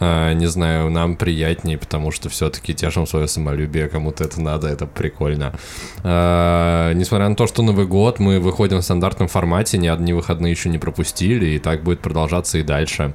[0.00, 4.84] э, не знаю, нам приятнее, потому что все-таки тешим свое самолюбие, кому-то это надо, это
[4.84, 5.54] прикольно.
[6.04, 10.50] Э, Несмотря на то, что Новый год, мы выходим в стандартном формате, ни одни выходные
[10.50, 13.14] еще не пропустили, и так будет продолжаться и дальше.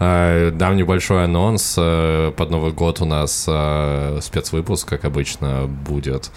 [0.00, 1.74] Э, Дам небольшой анонс.
[1.76, 6.30] э, Под Новый год у нас э, спецвыпуск, как обычно, будет.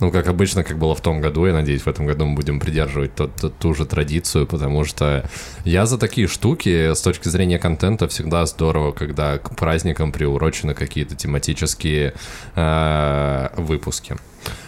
[0.00, 2.58] Ну, как обычно, как было в том году, я надеюсь, в этом году мы будем
[2.58, 5.24] придерживать тот- тот- ту же традицию, потому что
[5.64, 11.14] я за такие штуки с точки зрения контента всегда здорово, когда к праздникам приурочены какие-то
[11.14, 12.14] тематические
[12.56, 14.16] э, выпуски.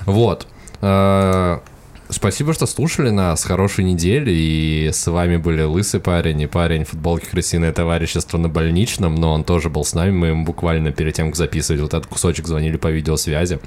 [0.04, 0.46] Вот.
[0.80, 1.58] Э,
[2.08, 3.42] Спасибо, что слушали нас.
[3.44, 4.30] Хорошей недели.
[4.30, 9.16] И с вами были Лысый парень и парень в футболке Крысиное товарищество на больничном.
[9.16, 10.10] Но он тоже был с нами.
[10.12, 13.58] Мы ему буквально перед тем, как записывать вот этот кусочек, звонили по видеосвязи.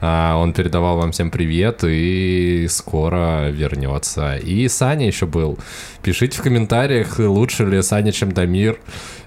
[0.00, 4.36] А, Он передавал вам всем привет и скоро вернется.
[4.36, 5.58] И Саня еще был.
[6.02, 8.78] Пишите в комментариях, лучше ли Саня, чем Дамир.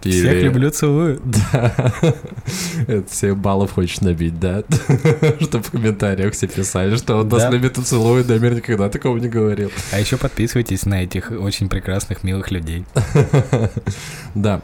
[0.01, 1.21] Всех Или- люблю, целую.
[2.87, 4.63] Это все баллов хочешь набить, да?
[5.39, 7.49] Чтобы в комментариях все писали, что он нас Да.
[7.51, 8.27] любит и целует.
[8.27, 9.71] Дамир никогда такого не говорил.
[9.91, 12.85] А еще подписывайтесь на этих очень прекрасных, милых людей.
[14.35, 14.61] Да.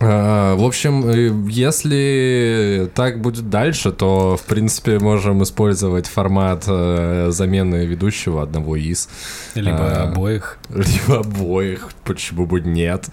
[0.00, 7.30] А, В общем, э, если так будет дальше, то, в принципе, можем использовать формат э,
[7.30, 9.08] замены ведущего одного из.
[9.56, 10.02] Либо А.
[10.04, 10.58] обоих.
[10.68, 13.08] Либо обоих, почему бы нет.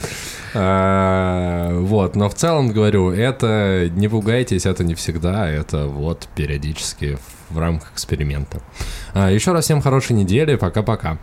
[0.54, 7.18] А, Вот, но в целом, говорю, это не пугайтесь, это не всегда, это вот периодически
[7.50, 8.60] в рамках эксперимента.
[9.14, 11.18] А, Еще раз всем хорошей недели, пока-пока.